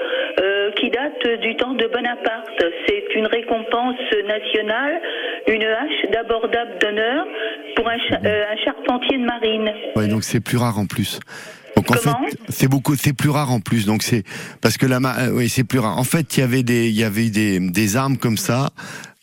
date 1.09 1.41
du 1.41 1.57
temps 1.57 1.75
de 1.75 1.87
Bonaparte. 1.87 2.63
C'est 2.87 3.05
une 3.15 3.27
récompense 3.27 3.97
nationale, 4.27 5.01
une 5.47 5.63
hache 5.63 6.11
d'abordable 6.13 6.79
d'honneur 6.81 7.27
pour 7.77 7.89
un, 7.89 7.99
cha- 8.09 8.21
euh, 8.25 8.45
un 8.53 8.65
charpentier 8.65 9.19
de 9.19 9.25
marine. 9.25 9.73
Ouais, 9.97 10.09
donc 10.09 10.25
c'est 10.25 10.41
plus 10.41 10.57
rare 10.59 10.79
en 10.79 10.87
plus. 10.87 11.21
Donc 11.77 11.91
en 11.93 11.95
fait, 11.95 12.37
c'est 12.49 12.67
beaucoup, 12.69 12.97
c'est 12.97 13.13
plus 13.13 13.31
rare 13.31 13.53
en 13.53 13.61
plus. 13.61 13.87
Donc 13.87 14.03
c'est 14.03 14.25
parce 14.61 14.77
que 14.77 14.87
la, 14.87 14.97
euh, 14.97 15.31
oui, 15.33 15.49
c'est 15.49 15.65
plus 15.65 15.79
rare. 15.79 15.97
En 15.97 16.05
fait, 16.05 16.37
il 16.37 16.41
y 16.41 16.43
avait 16.43 16.63
des, 16.65 16.89
il 16.89 16.99
y 16.99 17.05
avait 17.05 17.31
des, 17.31 17.61
des 17.61 17.97
armes 17.97 18.17
comme 18.17 18.37
ça. 18.37 18.71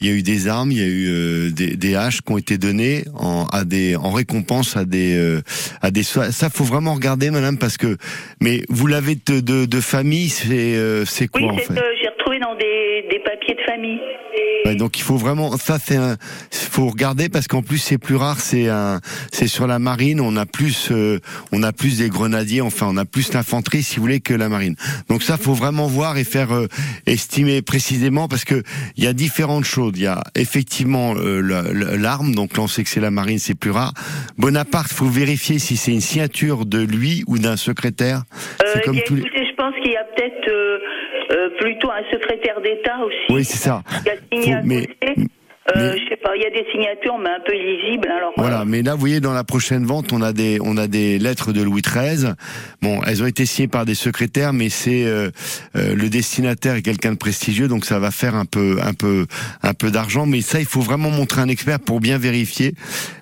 Il 0.02 0.08
y 0.08 0.10
a 0.10 0.14
eu 0.14 0.24
des 0.24 0.48
armes, 0.50 0.72
il 0.72 0.78
y 0.78 0.82
a 0.82 0.88
eu 0.88 1.08
euh, 1.08 1.52
des, 1.52 1.78
des 1.78 1.96
haches 1.96 2.22
qui 2.22 2.32
ont 2.32 2.38
été 2.38 2.58
données 2.58 3.06
en, 3.14 3.46
à 3.46 3.64
des, 3.64 3.96
en 3.96 4.12
récompense 4.12 4.76
à 4.76 4.84
des, 4.84 5.16
euh, 5.16 5.42
à 5.82 5.90
des. 5.90 6.04
Ça, 6.04 6.34
ça, 6.34 6.50
faut 6.50 6.66
vraiment 6.66 6.94
regarder, 6.94 7.32
madame, 7.32 7.58
parce 7.58 7.78
que. 7.78 7.98
Mais 8.42 8.64
vous 8.68 8.88
l'avez 8.88 9.16
de, 9.16 9.40
de, 9.40 9.66
de 9.66 9.80
famille, 9.80 10.28
c'est, 10.28 10.76
euh, 10.76 11.06
c'est 11.06 11.30
quoi 11.30 11.42
Oui, 11.42 11.50
en 11.50 11.58
fait? 11.58 11.80
Dans 12.40 12.56
des, 12.56 13.06
des 13.10 13.20
papiers 13.20 13.56
de 13.56 13.62
famille. 13.66 14.00
Ouais, 14.66 14.76
donc 14.76 14.98
il 14.98 15.02
faut 15.04 15.16
vraiment 15.18 15.56
ça 15.58 15.78
c'est 15.80 15.96
un 15.96 16.18
faut 16.52 16.88
regarder 16.90 17.30
parce 17.30 17.48
qu'en 17.48 17.62
plus 17.62 17.78
c'est 17.78 17.98
plus 17.98 18.16
rare 18.16 18.40
c'est 18.42 18.68
un 18.68 19.00
c'est 19.32 19.48
sur 19.48 19.66
la 19.68 19.80
marine 19.80 20.20
on 20.20 20.36
a 20.36 20.46
plus 20.46 20.90
euh, 20.92 21.20
on 21.54 21.64
a 21.64 21.72
plus 21.72 22.00
des 22.00 22.10
grenadiers 22.10 22.60
enfin 22.62 22.88
on 22.90 22.98
a 22.98 23.06
plus 23.06 23.32
l'infanterie 23.34 23.82
si 23.84 23.96
vous 23.98 24.02
voulez 24.02 24.20
que 24.20 24.34
la 24.34 24.50
marine. 24.50 24.76
Donc 25.08 25.24
ça 25.24 25.38
faut 25.38 25.54
vraiment 25.54 25.88
voir 25.88 26.18
et 26.18 26.24
faire 26.26 26.54
euh, 26.54 26.68
estimer 27.06 27.62
précisément 27.62 28.28
parce 28.28 28.44
que 28.44 28.62
il 28.98 29.04
y 29.04 29.08
a 29.08 29.14
différentes 29.14 29.64
choses. 29.66 29.94
Il 29.96 30.02
y 30.04 30.08
a 30.08 30.22
effectivement 30.36 31.16
euh, 31.16 31.40
la- 31.42 31.62
la- 31.72 31.96
l'arme 31.96 32.36
donc 32.36 32.58
là 32.58 32.64
on 32.64 32.68
sait 32.68 32.84
que 32.84 32.90
c'est 32.90 33.00
la 33.00 33.12
marine 33.12 33.40
c'est 33.40 33.56
plus 33.56 33.72
rare. 33.72 33.94
Bonaparte 34.38 34.92
faut 34.92 35.06
vérifier 35.06 35.60
si 35.60 35.78
c'est 35.78 35.92
une 35.92 36.02
signature 36.02 36.66
de 36.66 36.80
lui 36.80 37.24
ou 37.28 37.38
d'un 37.38 37.56
secrétaire. 37.58 38.24
C'est 38.60 38.80
eh 38.80 38.82
comme 38.82 38.96
bien, 38.96 39.04
tous 39.06 39.16
les 39.16 39.24
je 39.24 39.56
pense 39.56 39.74
qu'il 39.82 39.94
y 39.94 39.98
a 39.98 40.04
peut-être 40.04 40.45
plutôt 41.66 41.90
un 41.92 42.04
secrétaire 42.12 42.62
d'État 42.62 42.98
aussi. 43.06 43.34
oui 43.36 43.44
c'est 43.46 43.58
ça 43.58 43.84
qui 44.04 44.10
a 44.10 44.14
signé 44.32 44.54
Faut- 44.54 44.60
à 44.60 44.62
mais-. 44.64 44.88
Euh, 45.76 45.96
Je 45.98 46.10
sais 46.10 46.18
pas, 46.18 46.30
il 46.36 46.44
y 46.44 46.46
a 46.46 46.52
des 46.52 46.64
signatures, 46.72 47.18
mais 47.18 47.32
un 47.32 47.40
peu 47.44 47.52
illisibles. 47.56 48.08
Alors, 48.16 48.34
Voilà, 48.38 48.66
mais 48.66 48.84
là, 48.84 48.94
vous 48.94 49.00
voyez, 49.00 49.20
dans 49.20 49.34
la 49.34 49.44
prochaine 49.44 49.84
vente, 49.84 50.14
on 50.14 50.22
a 50.22 50.32
des, 50.32 50.60
on 50.62 50.78
a 50.78 50.86
des 50.86 51.18
lettres 51.18 51.54
de 51.54 51.64
Louis 51.64 51.82
XIII. 51.82 52.34
Bon, 52.84 53.02
elles 53.08 53.24
ont 53.24 53.26
été 53.26 53.48
signées 53.48 53.68
par 53.68 53.84
des 53.84 53.96
secrétaires, 53.96 54.54
mais 54.54 54.70
c'est 54.70 55.06
euh, 55.06 55.32
euh, 55.76 55.96
le 55.96 56.08
destinataire 56.10 56.76
est 56.76 56.84
quelqu'un 56.84 57.14
de 57.14 57.18
prestigieux, 57.18 57.68
donc 57.68 57.84
ça 57.86 57.98
va 57.98 58.12
faire 58.12 58.36
un 58.36 58.46
peu, 58.46 58.78
un 58.84 58.94
peu, 58.94 59.26
un 59.64 59.74
peu 59.74 59.90
d'argent. 59.90 60.28
Mais 60.28 60.42
ça, 60.42 60.60
il 60.60 60.68
faut 60.68 60.82
vraiment 60.82 61.10
montrer 61.10 61.42
un 61.42 61.48
expert 61.50 61.80
pour 61.80 62.00
bien 62.00 62.20
vérifier 62.20 62.76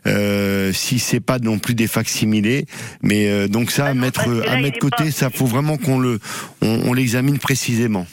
euh, 0.06 0.73
si 0.73 0.99
c'est 0.99 1.21
pas 1.21 1.39
non 1.39 1.60
plus 1.60 1.75
des 1.75 1.88
facsimilés. 1.88 2.65
Mais 3.01 3.29
euh, 3.29 3.47
donc 3.47 3.71
ça, 3.71 3.86
à 3.86 3.93
mettre, 3.93 4.27
là, 4.29 4.51
à 4.51 4.58
il 4.58 4.63
mettre 4.63 4.79
côté, 4.79 5.06
pas- 5.06 5.12
ça 5.12 5.29
faut 5.29 5.45
vraiment 5.45 5.77
qu'on 5.77 5.97
le, 5.97 6.19
on, 6.62 6.89
on 6.89 6.93
l'examine 6.93 7.39
précisément. 7.39 8.06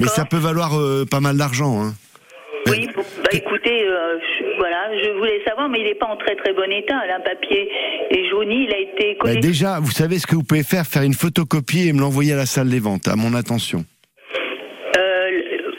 Mais 0.00 0.06
ça 0.08 0.24
peut 0.24 0.36
valoir 0.38 0.78
euh, 0.78 1.04
pas 1.10 1.20
mal 1.20 1.36
d'argent. 1.36 1.82
Hein. 1.82 1.94
Oui, 2.66 2.86
bah 2.94 3.30
écoutez, 3.32 3.86
euh, 3.86 4.18
je, 4.38 4.44
voilà, 4.58 4.90
je 5.02 5.10
voulais 5.18 5.40
savoir, 5.46 5.68
mais 5.70 5.80
il 5.80 5.84
n'est 5.84 5.94
pas 5.94 6.06
en 6.06 6.16
très 6.16 6.36
très 6.36 6.52
bon 6.52 6.70
état. 6.70 6.94
Là, 7.06 7.16
un 7.16 7.20
papier 7.20 7.68
est 8.10 8.28
jauni, 8.28 8.64
il 8.68 8.72
a 8.74 8.78
été 8.78 9.16
Bah, 9.22 9.34
déjà, 9.36 9.80
vous 9.80 9.90
savez 9.90 10.18
ce 10.18 10.26
que 10.26 10.34
vous 10.34 10.42
pouvez 10.42 10.62
faire, 10.62 10.86
faire 10.86 11.02
une 11.02 11.14
photocopie 11.14 11.88
et 11.88 11.92
me 11.92 12.00
l'envoyer 12.00 12.34
à 12.34 12.36
la 12.36 12.46
salle 12.46 12.68
des 12.68 12.78
ventes, 12.80 13.08
à 13.08 13.16
mon 13.16 13.32
attention. 13.34 13.84
Euh, 14.96 15.30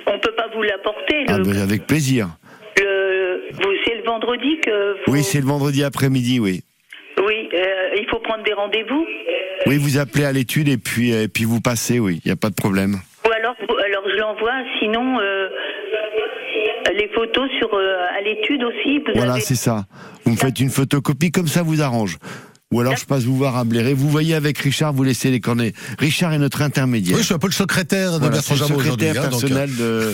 on 0.07 0.17
peut 0.19 0.33
pas 0.35 0.47
vous 0.55 0.63
l'apporter. 0.63 1.25
Ah, 1.27 1.37
Le, 1.37 1.43
bah, 1.43 1.61
avec 1.61 1.85
plaisir. 1.85 2.29
le- 2.79 3.41
c'est 3.85 3.95
le 3.95 4.03
vendredi 4.03 4.59
que 4.65 4.93
vous. 5.05 5.13
Oui, 5.13 5.23
c'est 5.23 5.39
le 5.39 5.45
vendredi 5.45 5.83
après-midi, 5.83 6.39
oui. 6.39 6.61
Oui, 7.23 7.49
euh, 7.53 7.89
il 7.97 8.07
faut 8.09 8.19
prendre 8.19 8.43
des 8.43 8.53
rendez-vous. 8.53 9.05
Oui, 9.67 9.77
vous 9.77 9.97
appelez 9.97 10.23
à 10.25 10.31
l'étude 10.31 10.69
et 10.69 10.77
puis 10.77 11.11
et 11.11 11.27
puis 11.27 11.43
vous 11.43 11.59
passez, 11.61 11.99
oui, 11.99 12.21
il 12.23 12.27
n'y 12.29 12.31
a 12.31 12.35
pas 12.37 12.49
de 12.49 12.55
problème. 12.55 12.97
L'envoie. 14.29 14.51
Sinon, 14.79 15.19
euh, 15.19 15.47
les 16.97 17.09
photos 17.15 17.49
sur 17.57 17.69
euh, 17.73 17.97
à 18.17 18.21
l'étude 18.21 18.63
aussi. 18.63 18.99
Vous 18.99 19.05
Voilà, 19.15 19.33
avez- 19.33 19.41
c'est 19.41 19.55
ça. 19.55 19.85
Vous 20.25 20.31
me 20.33 20.37
faites 20.37 20.59
une 20.59 20.69
photocopie 20.69 21.31
comme 21.31 21.47
ça 21.47 21.63
vous 21.63 21.81
arrange. 21.81 22.17
Ou 22.71 22.81
alors 22.81 22.95
je 22.95 23.05
passe 23.05 23.23
vous 23.23 23.35
voir 23.35 23.57
à 23.57 23.63
Bléré. 23.63 23.95
Vous 23.95 24.09
voyez 24.09 24.35
avec 24.35 24.59
Richard, 24.59 24.93
vous 24.93 25.01
laissez 25.03 25.31
les 25.31 25.39
cornets. 25.39 25.73
Richard 25.97 26.33
est 26.33 26.37
notre 26.37 26.61
intermédiaire. 26.61 27.15
Oui, 27.15 27.21
je 27.21 27.25
suis 27.25 27.33
un 27.33 27.39
peu 27.39 27.47
le 27.47 27.53
secrétaire 27.53 28.11
de 28.13 28.17
Voilà, 28.19 28.33
Bertrand 28.35 28.55
Jameau 28.55 28.79
aujourd'hui. 28.79 29.07
secrétaire 29.07 29.23
hein, 29.23 29.29
donc, 29.29 29.39
personnel 29.41 29.75
de, 29.75 30.13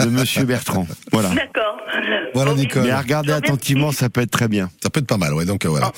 de 0.00 0.08
Monsieur 0.08 0.44
Bertrand. 0.44 0.86
Voilà. 1.12 1.28
D'accord. 1.28 1.76
Voilà, 2.32 2.54
Nicole. 2.54 2.84
Mais 2.84 2.90
à 2.90 3.00
regarder 3.00 3.32
attentivement, 3.32 3.92
ça 3.92 4.08
peut 4.08 4.22
être 4.22 4.30
très 4.30 4.48
bien. 4.48 4.70
Ça 4.82 4.88
peut 4.88 5.00
être 5.00 5.06
pas 5.06 5.18
mal, 5.18 5.34
ouais. 5.34 5.44
Donc 5.44 5.66
euh, 5.66 5.68
voilà. 5.68 5.92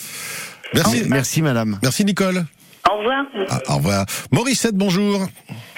Merci. 0.75 1.05
Merci, 1.09 1.41
madame. 1.43 1.79
Merci, 1.85 2.05
Nicole. 2.05 2.43
Au 2.93 2.99
revoir. 2.99 3.25
Ah, 3.49 3.61
au 3.69 3.77
revoir. 3.77 4.07
Mauricette, 4.33 4.75
bonjour. 4.75 5.21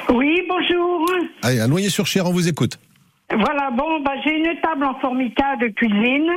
Oui, 0.09 0.41
bonjour. 0.49 0.94
Allez, 1.45 1.61
à 1.61 1.69
Noyer-sur-Cher, 1.69 2.27
on 2.27 2.33
vous 2.33 2.49
écoute. 2.49 2.79
Voilà, 3.31 3.71
bon, 3.71 4.01
bah, 4.01 4.13
j'ai 4.25 4.35
une 4.35 4.59
table 4.63 4.85
en 4.87 4.99
formica 4.99 5.57
de 5.61 5.69
cuisine. 5.69 6.31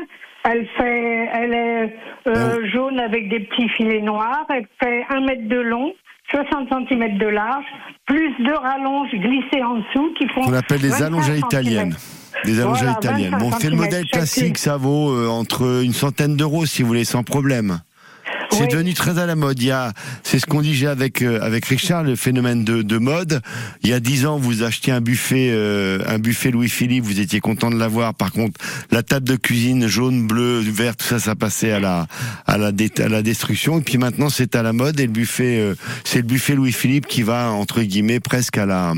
Elle 0.44 0.68
fait, 0.78 1.30
elle 1.34 1.54
est 1.54 1.96
euh, 2.28 2.68
jaune 2.74 3.00
avec 3.00 3.30
des 3.30 3.40
petits 3.40 3.70
filets 3.70 4.02
noirs. 4.02 4.46
Elle 4.50 4.68
fait 4.84 5.06
un 5.10 5.22
mètre 5.22 5.48
de 5.48 5.60
long, 5.62 5.94
60 6.32 6.68
cm 6.90 7.18
de 7.20 7.26
large, 7.26 7.64
plus 8.06 8.34
deux 8.44 8.56
rallonges 8.56 9.12
glissées 9.12 9.64
en 9.64 9.76
dessous 9.76 10.14
qui 10.18 10.28
font. 10.28 10.42
On 10.46 10.54
appelle 10.54 10.82
des 10.82 10.90
25 10.90 11.06
allongées 11.06 11.40
centimètres. 11.40 11.48
italiennes. 11.48 11.96
Des 12.44 12.60
allongées 12.60 12.84
Voilà, 12.86 12.98
italiennes. 13.00 13.32
25 13.32 13.40
Bon, 13.40 13.52
c'est 13.60 13.70
le 13.70 13.76
modèle 13.78 14.06
classique, 14.12 14.58
ça 14.58 14.76
vaut 14.76 15.12
euh, 15.12 15.30
entre 15.30 15.84
une 15.84 15.94
centaine 15.94 16.36
d'euros 16.36 16.66
si 16.66 16.82
vous 16.82 16.90
voulez, 16.90 17.06
sans 17.06 17.24
problème. 17.24 17.80
C'est 18.50 18.62
Oui. 18.64 18.68
devenu 18.70 18.94
très 18.94 19.20
à 19.20 19.26
la 19.26 19.36
mode. 19.36 19.62
Il 19.62 19.68
y 19.68 19.72
a, 19.72 19.94
c'est 20.24 20.40
ce 20.40 20.46
qu'on 20.46 20.62
disait 20.62 20.88
avec 20.88 21.22
euh, 21.22 21.40
avec 21.42 21.66
Richard, 21.66 22.04
le 22.04 22.16
phénomène 22.16 22.64
de, 22.64 22.82
de 22.82 22.98
mode. 22.98 23.42
Il 23.84 23.90
y 23.90 23.94
a 23.94 24.00
dix 24.00 24.26
ans, 24.26 24.38
vous 24.38 24.64
achetiez 24.64 24.94
un 24.94 25.02
buffet, 25.02 25.50
euh, 25.52 26.00
un 26.08 26.18
buffet 26.18 26.50
Louis 26.50 26.70
Philippe, 26.70 27.04
vous 27.04 27.20
étiez 27.20 27.40
content 27.40 27.70
de 27.70 27.76
l'avoir. 27.78 28.14
Par 28.16 28.32
contre, 28.32 28.60
la 28.90 29.04
table 29.04 29.28
de 29.28 29.36
cuisine 29.36 29.88
jaune, 29.88 30.26
bleu, 30.26 30.60
vert, 30.60 30.96
tout 30.96 31.06
ça, 31.06 31.20
ça 31.20 31.36
passait 31.36 31.72
à 31.72 31.80
la 31.80 32.08
à 32.48 32.58
la 32.58 32.72
dé- 32.72 32.90
à 33.00 33.10
la 33.10 33.22
destruction. 33.22 33.80
Et 33.80 33.82
puis 33.84 33.98
maintenant, 33.98 34.30
c'est 34.30 34.56
à 34.56 34.64
la 34.64 34.74
mode 34.74 35.00
et 35.00 35.06
le 35.06 35.12
buffet, 35.12 35.60
euh, 35.60 35.76
c'est 36.04 36.20
le 36.20 36.26
buffet 36.28 36.56
Louis 36.56 36.72
Philippe 36.72 37.06
qui 37.06 37.22
va 37.24 37.52
entre 37.52 37.82
guillemets 37.82 38.20
presque 38.20 38.58
à 38.58 38.66
la 38.66 38.94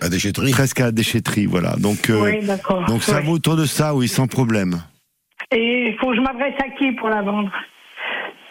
à 0.00 0.08
déchetterie, 0.08 0.52
presque 0.52 0.80
à 0.80 0.84
la 0.86 0.92
déchetterie. 0.92 1.46
Voilà. 1.46 1.76
Donc 1.76 2.08
euh, 2.10 2.22
Oui, 2.22 2.46
d'accord. 2.46 2.84
donc 2.86 3.02
ça 3.02 3.18
Oui. 3.18 3.26
vaut 3.26 3.32
autour 3.32 3.56
de 3.56 3.66
ça, 3.66 3.94
oui, 3.94 4.08
sans 4.08 4.28
problème. 4.28 4.80
Et 5.52 5.88
il 5.90 5.96
faut 6.00 6.10
que 6.10 6.16
je 6.16 6.20
m'adresse 6.22 6.54
à 6.58 6.70
qui 6.78 6.92
pour 6.92 7.08
la 7.10 7.22
vendre? 7.22 7.50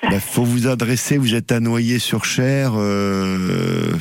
Il 0.03 0.09
Ben, 0.11 0.19
faut 0.19 0.43
vous 0.43 0.67
adresser, 0.67 1.17
vous 1.17 1.33
êtes 1.35 1.51
à 1.51 1.59
Noyer-sur-Cher. 1.59 2.71
Euh... 2.75 3.91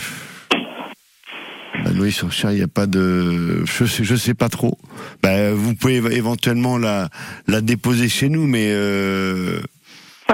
À 1.85 1.91
Noyer-sur-Cher, 1.91 2.53
il 2.53 2.57
n'y 2.59 2.63
a 2.63 2.69
pas 2.69 2.87
de... 2.87 3.65
Je 3.65 3.85
sais, 3.85 4.05
je 4.05 4.15
sais 4.15 4.35
pas 4.35 4.49
trop. 4.49 4.79
Ben, 5.23 5.53
vous 5.55 5.75
pouvez 5.75 6.01
éve- 6.01 6.13
éventuellement 6.13 6.79
la, 6.79 7.09
la 7.47 7.61
déposer 7.61 8.09
chez 8.09 8.29
nous, 8.29 8.47
mais... 8.47 8.67
Euh... 8.71 9.61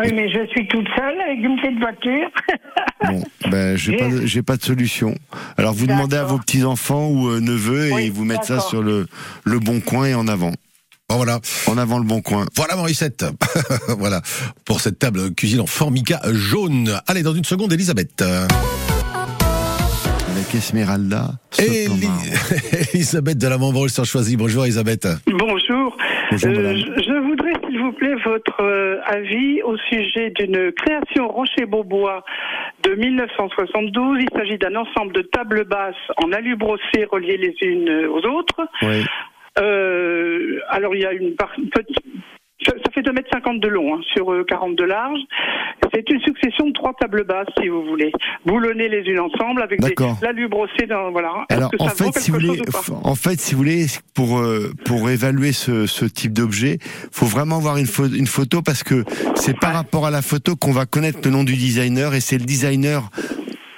Oui, 0.00 0.12
mais 0.14 0.28
je 0.30 0.46
suis 0.50 0.68
toute 0.68 0.86
seule 0.96 1.20
avec 1.20 1.38
une 1.44 1.56
petite 1.60 1.78
voiture. 1.78 2.28
Bon, 3.06 3.22
ben, 3.48 3.76
j'ai 3.76 3.96
pas, 3.96 4.08
de- 4.08 4.26
j'ai 4.26 4.42
pas 4.42 4.56
de 4.56 4.62
solution. 4.64 5.14
Alors, 5.56 5.72
vous 5.72 5.86
demandez 5.86 6.16
à 6.16 6.24
vos 6.24 6.36
petits-enfants 6.38 7.08
ou 7.10 7.28
euh, 7.28 7.38
neveux 7.38 7.92
et 7.96 8.06
ils 8.06 8.12
vous 8.12 8.24
mettent 8.24 8.42
ça 8.44 8.58
sur 8.58 8.82
le, 8.82 9.06
le 9.44 9.58
bon 9.60 9.78
coin 9.80 10.06
et 10.06 10.14
en 10.14 10.26
avant. 10.26 10.50
Voilà. 11.16 11.40
En 11.66 11.78
avant 11.78 11.98
le 11.98 12.04
bon 12.04 12.20
coin. 12.20 12.44
Voilà, 12.54 12.76
Mauricette. 12.76 13.24
voilà. 13.98 14.20
Pour 14.66 14.80
cette 14.80 14.98
table 14.98 15.34
cuisine 15.34 15.60
en 15.60 15.66
formica 15.66 16.20
jaune. 16.32 17.00
Allez, 17.06 17.22
dans 17.22 17.34
une 17.34 17.44
seconde, 17.44 17.72
Elisabeth. 17.72 18.22
Avec 20.30 20.54
Esmeralda. 20.54 21.30
Eli- 21.58 22.08
Elisabeth 22.94 23.38
de 23.38 23.48
la 23.48 23.58
Montbrol 23.58 23.88
sur 23.90 24.04
Choisy. 24.04 24.36
Bonjour, 24.36 24.64
Elisabeth. 24.64 25.08
Bonjour. 25.26 25.96
Bonjour, 26.30 26.50
Euh, 26.50 26.54
madame. 26.56 26.76
je, 26.76 27.26
voudrais, 27.26 27.52
s'il 27.66 27.80
vous 27.80 27.92
plaît, 27.92 28.14
votre 28.24 28.60
euh, 28.62 29.00
avis 29.06 29.62
au 29.62 29.76
sujet 29.90 30.30
d'une 30.38 30.70
création 30.72 31.26
Rocher-Beaubois 31.28 32.22
de 32.84 32.94
1972. 32.94 34.18
Il 34.20 34.28
s'agit 34.38 34.58
d'un 34.58 34.76
ensemble 34.76 35.14
de 35.14 35.22
tables 35.22 35.64
basses 35.64 35.94
en 36.22 36.30
alu 36.32 36.54
brossé 36.54 37.06
reliées 37.10 37.38
les 37.38 37.54
unes 37.66 38.06
aux 38.12 38.24
autres. 38.28 38.60
Oui. 38.82 39.04
Euh, 39.60 40.58
alors, 40.68 40.94
il 40.94 41.00
y 41.02 41.06
a 41.06 41.12
une 41.12 41.34
par- 41.34 41.54
petite- 41.72 41.96
ça, 42.66 42.72
ça 42.84 42.90
fait 42.92 43.02
2,50 43.02 43.50
m 43.54 43.60
de 43.60 43.68
long 43.68 43.94
hein, 43.94 44.00
sur 44.14 44.32
euh, 44.32 44.44
40 44.44 44.74
de 44.76 44.82
large. 44.84 45.18
C'est 45.94 46.10
une 46.10 46.20
succession 46.20 46.66
de 46.66 46.72
trois 46.72 46.92
tables 47.00 47.24
basses, 47.24 47.46
si 47.60 47.68
vous 47.68 47.84
voulez, 47.84 48.10
boulonnées 48.44 48.88
les 48.88 49.02
unes 49.10 49.20
ensemble 49.20 49.62
avec 49.62 49.80
des 49.80 49.94
l'alu 50.22 50.48
brossé 50.48 50.86
dans 50.88 51.12
voilà. 51.12 51.46
Alors 51.50 51.70
que 51.70 51.76
en 51.78 51.88
ça 51.88 52.04
vaut 52.04 52.12
fait, 52.12 52.18
si 52.20 52.30
vous 52.32 52.38
voulez, 52.40 52.58
chose 52.58 52.60
ou 52.68 52.72
pas 52.72 53.08
en 53.08 53.14
fait, 53.14 53.40
si 53.40 53.52
vous 53.54 53.58
voulez, 53.58 53.86
pour 54.14 54.38
euh, 54.40 54.72
pour 54.84 55.08
évaluer 55.08 55.52
ce, 55.52 55.86
ce 55.86 56.04
type 56.04 56.32
d'objet, 56.32 56.78
faut 57.12 57.26
vraiment 57.26 57.58
voir 57.60 57.76
une, 57.78 57.86
une 58.14 58.26
photo 58.26 58.60
parce 58.60 58.82
que 58.82 59.04
c'est 59.36 59.58
par 59.58 59.72
rapport 59.72 60.04
à 60.04 60.10
la 60.10 60.20
photo 60.20 60.56
qu'on 60.56 60.72
va 60.72 60.84
connaître 60.84 61.20
le 61.24 61.30
nom 61.30 61.44
du 61.44 61.54
designer 61.54 62.12
et 62.14 62.20
c'est 62.20 62.38
le 62.38 62.44
designer. 62.44 63.08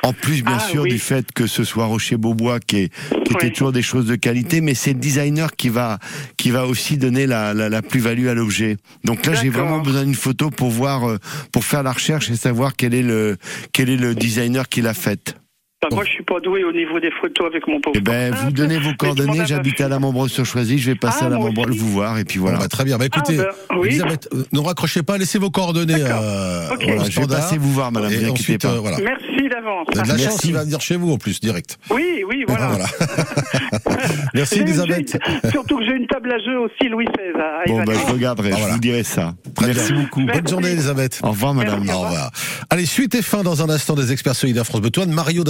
En 0.02 0.12
plus, 0.14 0.42
bien 0.42 0.56
Ah, 0.58 0.68
sûr, 0.70 0.82
oui. 0.82 0.90
du 0.90 0.98
fait 0.98 1.30
que 1.32 1.46
ce 1.46 1.62
soit 1.62 1.84
Rocher 1.84 2.16
Beaubois 2.16 2.58
qui, 2.60 2.76
est, 2.78 2.92
qui 3.24 3.34
était 3.34 3.50
toujours 3.50 3.72
des 3.72 3.82
choses 3.82 4.06
de 4.06 4.16
qualité, 4.16 4.60
mais 4.62 4.74
c'est 4.74 4.94
le 4.94 4.98
designer 4.98 5.54
qui 5.56 5.68
va 5.68 5.98
qui 6.38 6.50
va 6.50 6.66
aussi 6.66 6.96
donner 6.96 7.26
la, 7.26 7.52
la, 7.52 7.68
la 7.68 7.82
plus-value 7.82 8.26
à 8.28 8.34
l'objet. 8.34 8.76
Donc 9.04 9.26
là, 9.26 9.34
j'ai 9.34 9.50
vraiment 9.50 9.80
besoin 9.80 10.04
d'une 10.04 10.14
photo 10.14 10.50
pour 10.50 10.70
voir, 10.70 11.08
euh, 11.08 11.18
pour 11.52 11.64
faire 11.64 11.82
la 11.82 11.92
recherche 11.92 12.30
et 12.30 12.36
savoir 12.36 12.74
quel 12.76 12.94
est 12.94 13.02
le 13.02 13.36
quel 13.72 13.90
est 13.90 13.96
le 13.96 14.14
designer 14.14 14.68
qui 14.68 14.80
l'a 14.80 14.94
faite. 14.94 15.36
Bah, 15.82 15.88
Moi, 15.92 16.04
je 16.04 16.10
suis 16.10 16.22
pas 16.22 16.38
doué 16.40 16.62
au 16.62 16.72
niveau 16.72 17.00
des 17.00 17.10
photos 17.22 17.46
avec 17.46 17.66
mon 17.66 17.80
pauvre. 17.80 17.96
Eh 17.96 18.02
ben, 18.02 18.34
vous 18.34 18.50
donnez 18.50 18.76
vos 18.78 18.92
coordonnées, 18.98 19.46
j'habite 19.46 19.80
à 19.80 19.88
la 19.88 19.98
Membreuse 19.98 20.30
sur 20.30 20.44
Choisy, 20.44 20.78
je 20.78 20.90
vais 20.90 20.94
passer 20.94 21.20
Ah, 21.22 21.26
à 21.26 21.28
la 21.30 21.38
Membreuse 21.38 21.74
vous 21.78 21.88
voir, 21.90 22.18
et 22.18 22.24
puis 22.26 22.38
voilà. 22.38 22.58
Bon, 22.58 22.64
bah, 22.64 22.68
très 22.68 22.84
bien. 22.84 22.98
Bah, 22.98 23.06
écoutez, 23.06 23.38
Ah, 23.40 23.44
bah, 23.70 23.76
oui. 23.78 23.88
Elisabeth, 23.88 24.28
euh, 24.34 24.44
ne 24.52 24.58
raccrochez 24.60 25.02
pas, 25.02 25.16
laissez 25.16 25.38
vos 25.38 25.48
coordonnées. 25.50 25.94
euh, 25.96 26.68
Ok. 26.74 26.82
voilà, 26.84 27.04
Je 27.08 27.18
vais 27.20 27.26
passer 27.26 27.56
vous 27.56 27.72
voir, 27.72 27.90
madame, 27.92 28.12
Et 28.12 28.28
ensuite, 28.28 28.60
pas. 28.60 28.68
euh, 28.74 28.78
voilà. 28.80 28.98
Merci 28.98 29.48
d'avance. 29.48 29.86
De 29.90 29.96
la 29.98 30.04
Merci. 30.04 30.24
chance, 30.26 30.44
il 30.44 30.52
va 30.52 30.64
venir 30.64 30.82
chez 30.82 30.96
vous 30.96 31.12
en 31.12 31.16
plus, 31.16 31.40
direct. 31.40 31.78
Oui, 31.88 32.24
oui, 32.28 32.44
voilà. 32.46 32.66
Voilà. 32.68 32.86
Merci 34.34 34.58
Elisabeth. 34.60 35.16
une- 35.44 35.50
Surtout 35.50 35.78
que 35.78 35.84
j'ai 35.86 35.92
une 35.96 36.06
table 36.06 36.30
à 36.30 36.38
jeu 36.44 36.58
aussi, 36.58 36.90
Louis 36.90 37.06
XVI. 37.06 37.40
à 37.40 37.64
Bon, 37.68 37.82
bah, 37.84 37.92
je 38.06 38.12
regarderai, 38.12 38.50
Ah, 38.52 38.58
je 38.68 38.72
vous 38.74 38.78
dirai 38.80 39.02
ça. 39.02 39.34
Très 39.54 39.68
Merci 39.68 39.92
bien. 39.94 40.02
beaucoup. 40.02 40.20
Bonne 40.26 40.46
journée 40.46 40.72
Elisabeth. 40.72 41.20
Au 41.22 41.30
revoir, 41.30 41.54
madame. 41.54 41.88
Au 41.88 42.00
revoir. 42.00 42.30
Allez, 42.68 42.84
suite 42.84 43.14
et 43.14 43.22
fin 43.22 43.42
dans 43.42 43.62
un 43.62 43.70
instant 43.70 43.94
des 43.94 44.12
experts 44.12 44.34
solidaires 44.36 44.66
France 44.66 44.82
Betoine. 44.82 45.10
Mario 45.10 45.42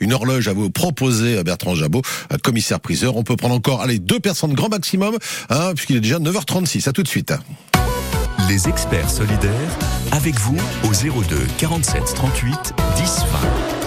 Une 0.00 0.12
horloge 0.12 0.48
à 0.48 0.52
vous 0.52 0.70
proposer 0.70 1.38
à 1.38 1.44
Bertrand 1.44 1.74
Jabot, 1.74 2.02
un 2.30 2.38
commissaire 2.38 2.80
priseur. 2.80 3.16
On 3.16 3.22
peut 3.22 3.36
prendre 3.36 3.54
encore, 3.54 3.80
allez, 3.80 3.98
deux 3.98 4.20
personnes 4.20 4.54
grand 4.54 4.68
maximum, 4.68 5.16
hein, 5.50 5.72
puisqu'il 5.74 5.96
est 5.96 6.00
déjà 6.00 6.18
9h36. 6.18 6.88
À 6.88 6.92
tout 6.92 7.02
de 7.02 7.08
suite. 7.08 7.32
Les 8.48 8.68
experts 8.68 9.10
solidaires, 9.10 9.78
avec 10.12 10.38
vous 10.38 10.56
au 10.84 10.92
02 10.92 11.46
47 11.58 12.14
38 12.14 12.74
10 12.96 13.24
20. 13.72 13.77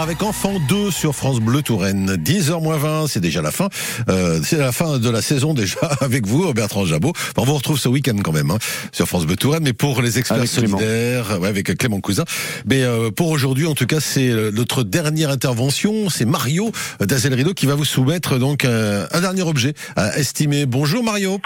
Avec 0.00 0.22
Enfant 0.22 0.54
2 0.68 0.90
sur 0.90 1.14
France 1.14 1.40
Bleu 1.40 1.62
Touraine. 1.62 2.14
10h20, 2.14 3.08
c'est 3.08 3.20
déjà 3.20 3.42
la 3.42 3.50
fin. 3.50 3.68
Euh, 4.08 4.40
c'est 4.42 4.56
la 4.58 4.70
fin 4.70 4.98
de 4.98 5.10
la 5.10 5.20
saison 5.22 5.54
déjà 5.54 5.80
avec 6.00 6.26
vous, 6.26 6.52
Bertrand 6.52 6.84
Jabot. 6.84 7.12
On 7.36 7.44
vous 7.44 7.54
retrouve 7.54 7.78
ce 7.78 7.88
week-end 7.88 8.16
quand 8.22 8.32
même 8.32 8.50
hein, 8.50 8.58
sur 8.92 9.06
France 9.06 9.26
Bleu 9.26 9.36
Touraine. 9.36 9.62
Mais 9.64 9.72
pour 9.72 10.00
les 10.00 10.18
experts 10.18 10.38
Avec 10.38 10.50
Clément. 10.50 10.78
solidaires, 10.78 11.40
ouais, 11.40 11.48
avec 11.48 11.76
Clément 11.76 12.00
Cousin. 12.00 12.24
Mais 12.66 12.82
euh, 12.84 13.10
pour 13.10 13.28
aujourd'hui, 13.30 13.66
en 13.66 13.74
tout 13.74 13.86
cas, 13.86 14.00
c'est 14.00 14.28
euh, 14.28 14.50
notre 14.52 14.84
dernière 14.84 15.30
intervention. 15.30 16.08
C'est 16.08 16.26
Mario 16.26 16.70
Dazel 17.00 17.34
Rideau 17.34 17.52
qui 17.54 17.66
va 17.66 17.74
vous 17.74 17.84
soumettre 17.84 18.38
donc 18.38 18.64
euh, 18.64 19.06
un 19.12 19.20
dernier 19.20 19.42
objet 19.42 19.74
à 19.96 20.16
estimer. 20.18 20.66
Bonjour 20.66 21.02
Mario. 21.02 21.40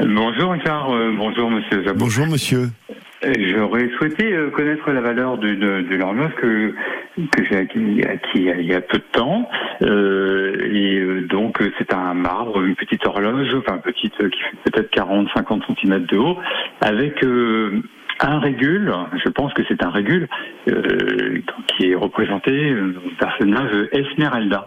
Bonjour 0.00 0.52
Richard, 0.52 0.90
Euh, 0.92 1.12
bonjour 1.16 1.50
Monsieur 1.50 1.84
Jabot. 1.84 1.98
Bonjour 1.98 2.26
monsieur. 2.26 2.70
J'aurais 3.22 3.88
souhaité 3.98 4.32
euh, 4.32 4.50
connaître 4.50 4.90
la 4.92 5.00
valeur 5.00 5.38
de, 5.38 5.54
de, 5.54 5.96
l'horloge 5.96 6.32
que, 6.36 6.72
que 7.32 7.44
j'ai 7.44 7.56
acquis, 7.56 8.00
acquis 8.08 8.44
il 8.58 8.62
y 8.64 8.74
a- 8.74 8.80
peu 8.80 8.98
de 8.98 9.04
temps. 9.12 9.48
Euh, 9.82 10.56
et 10.70 10.98
euh, 11.00 11.22
donc 11.26 11.60
euh, 11.60 11.72
c'est 11.78 11.92
un 11.92 12.14
marbre, 12.14 12.62
une 12.62 12.76
petite 12.76 13.04
horloge, 13.06 13.52
enfin 13.56 13.78
petite 13.78 14.16
qui 14.16 14.40
fait 14.40 14.70
peut-être 14.70 14.94
40-50 14.94 15.62
cm 15.80 16.04
de 16.06 16.16
haut, 16.16 16.38
avec 16.80 17.24
euh, 17.24 17.82
un 18.20 18.38
régule, 18.38 18.92
je 19.24 19.28
pense 19.30 19.52
que 19.54 19.62
c'est 19.68 19.82
un 19.84 19.90
régule, 19.90 20.28
euh, 20.68 21.40
qui 21.68 21.90
est 21.90 21.94
représenté 21.94 22.70
euh, 22.70 22.94
au 23.04 23.10
personnage 23.18 23.88
Esmeralda. 23.92 24.66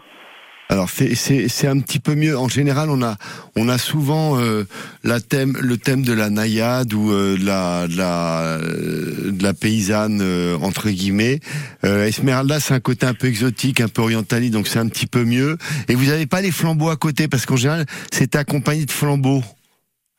Alors 0.71 0.89
c'est 0.89 1.15
c'est 1.15 1.49
c'est 1.49 1.67
un 1.67 1.79
petit 1.81 1.99
peu 1.99 2.15
mieux. 2.15 2.37
En 2.37 2.47
général, 2.47 2.89
on 2.89 3.03
a 3.03 3.17
on 3.57 3.67
a 3.67 3.77
souvent 3.77 4.39
euh, 4.39 4.63
la 5.03 5.19
thème 5.19 5.57
le 5.59 5.75
thème 5.75 6.01
de 6.01 6.13
la 6.13 6.29
naïade 6.29 6.93
ou 6.93 7.11
euh, 7.11 7.37
de 7.37 7.45
la 7.45 7.89
de 7.89 7.97
la 7.97 8.57
euh, 8.57 9.31
de 9.31 9.43
la 9.43 9.53
paysanne 9.53 10.21
euh, 10.21 10.55
entre 10.61 10.89
guillemets. 10.89 11.41
Euh, 11.83 12.05
Esmeralda, 12.05 12.61
c'est 12.61 12.73
un 12.73 12.79
côté 12.79 13.05
un 13.05 13.13
peu 13.13 13.27
exotique, 13.27 13.81
un 13.81 13.89
peu 13.89 14.01
orientaliste, 14.01 14.53
donc 14.53 14.69
c'est 14.69 14.79
un 14.79 14.87
petit 14.87 15.07
peu 15.07 15.25
mieux. 15.25 15.57
Et 15.89 15.95
vous 15.95 16.09
avez 16.09 16.25
pas 16.25 16.39
les 16.39 16.51
flambeaux 16.51 16.89
à 16.89 16.95
côté 16.95 17.27
parce 17.27 17.45
qu'en 17.45 17.57
général, 17.57 17.85
c'est 18.09 18.37
accompagné 18.37 18.85
de 18.85 18.91
flambeaux. 18.91 19.43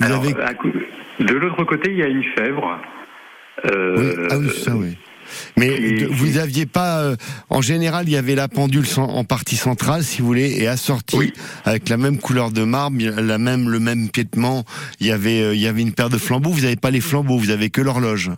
Vous 0.00 0.06
Alors, 0.06 0.22
avez 0.22 0.34
de 1.20 1.34
l'autre 1.34 1.64
côté, 1.64 1.92
il 1.92 1.98
y 1.98 2.02
a 2.02 2.08
une 2.08 2.24
fèvre. 2.36 2.78
Euh, 3.64 3.96
Oui, 3.96 4.26
ah 4.30 4.38
oui, 4.38 4.50
ça 4.50 4.76
oui. 4.76 4.98
Mais 5.56 6.04
vous 6.10 6.38
aviez 6.38 6.66
pas, 6.66 7.00
euh, 7.00 7.16
en 7.50 7.60
général, 7.60 8.08
il 8.08 8.12
y 8.12 8.16
avait 8.16 8.34
la 8.34 8.48
pendule 8.48 8.86
en 8.96 9.24
partie 9.24 9.56
centrale, 9.56 10.02
si 10.04 10.20
vous 10.20 10.26
voulez, 10.26 10.56
et 10.60 10.66
assortie 10.66 11.32
avec 11.64 11.88
la 11.88 11.96
même 11.96 12.18
couleur 12.18 12.50
de 12.50 12.64
marbre, 12.64 12.98
la 13.02 13.38
même 13.38 13.68
le 13.68 13.78
même 13.80 14.08
piétement. 14.10 14.64
Il 15.00 15.06
y 15.06 15.12
avait, 15.12 15.40
euh, 15.42 15.54
il 15.54 15.60
y 15.60 15.66
avait 15.66 15.82
une 15.82 15.92
paire 15.92 16.10
de 16.10 16.18
flambeaux. 16.18 16.50
Vous 16.50 16.62
n'avez 16.62 16.76
pas 16.76 16.90
les 16.90 17.00
flambeaux, 17.00 17.38
vous 17.38 17.50
avez 17.50 17.70
que 17.70 17.80
l'horloge. 17.80 18.30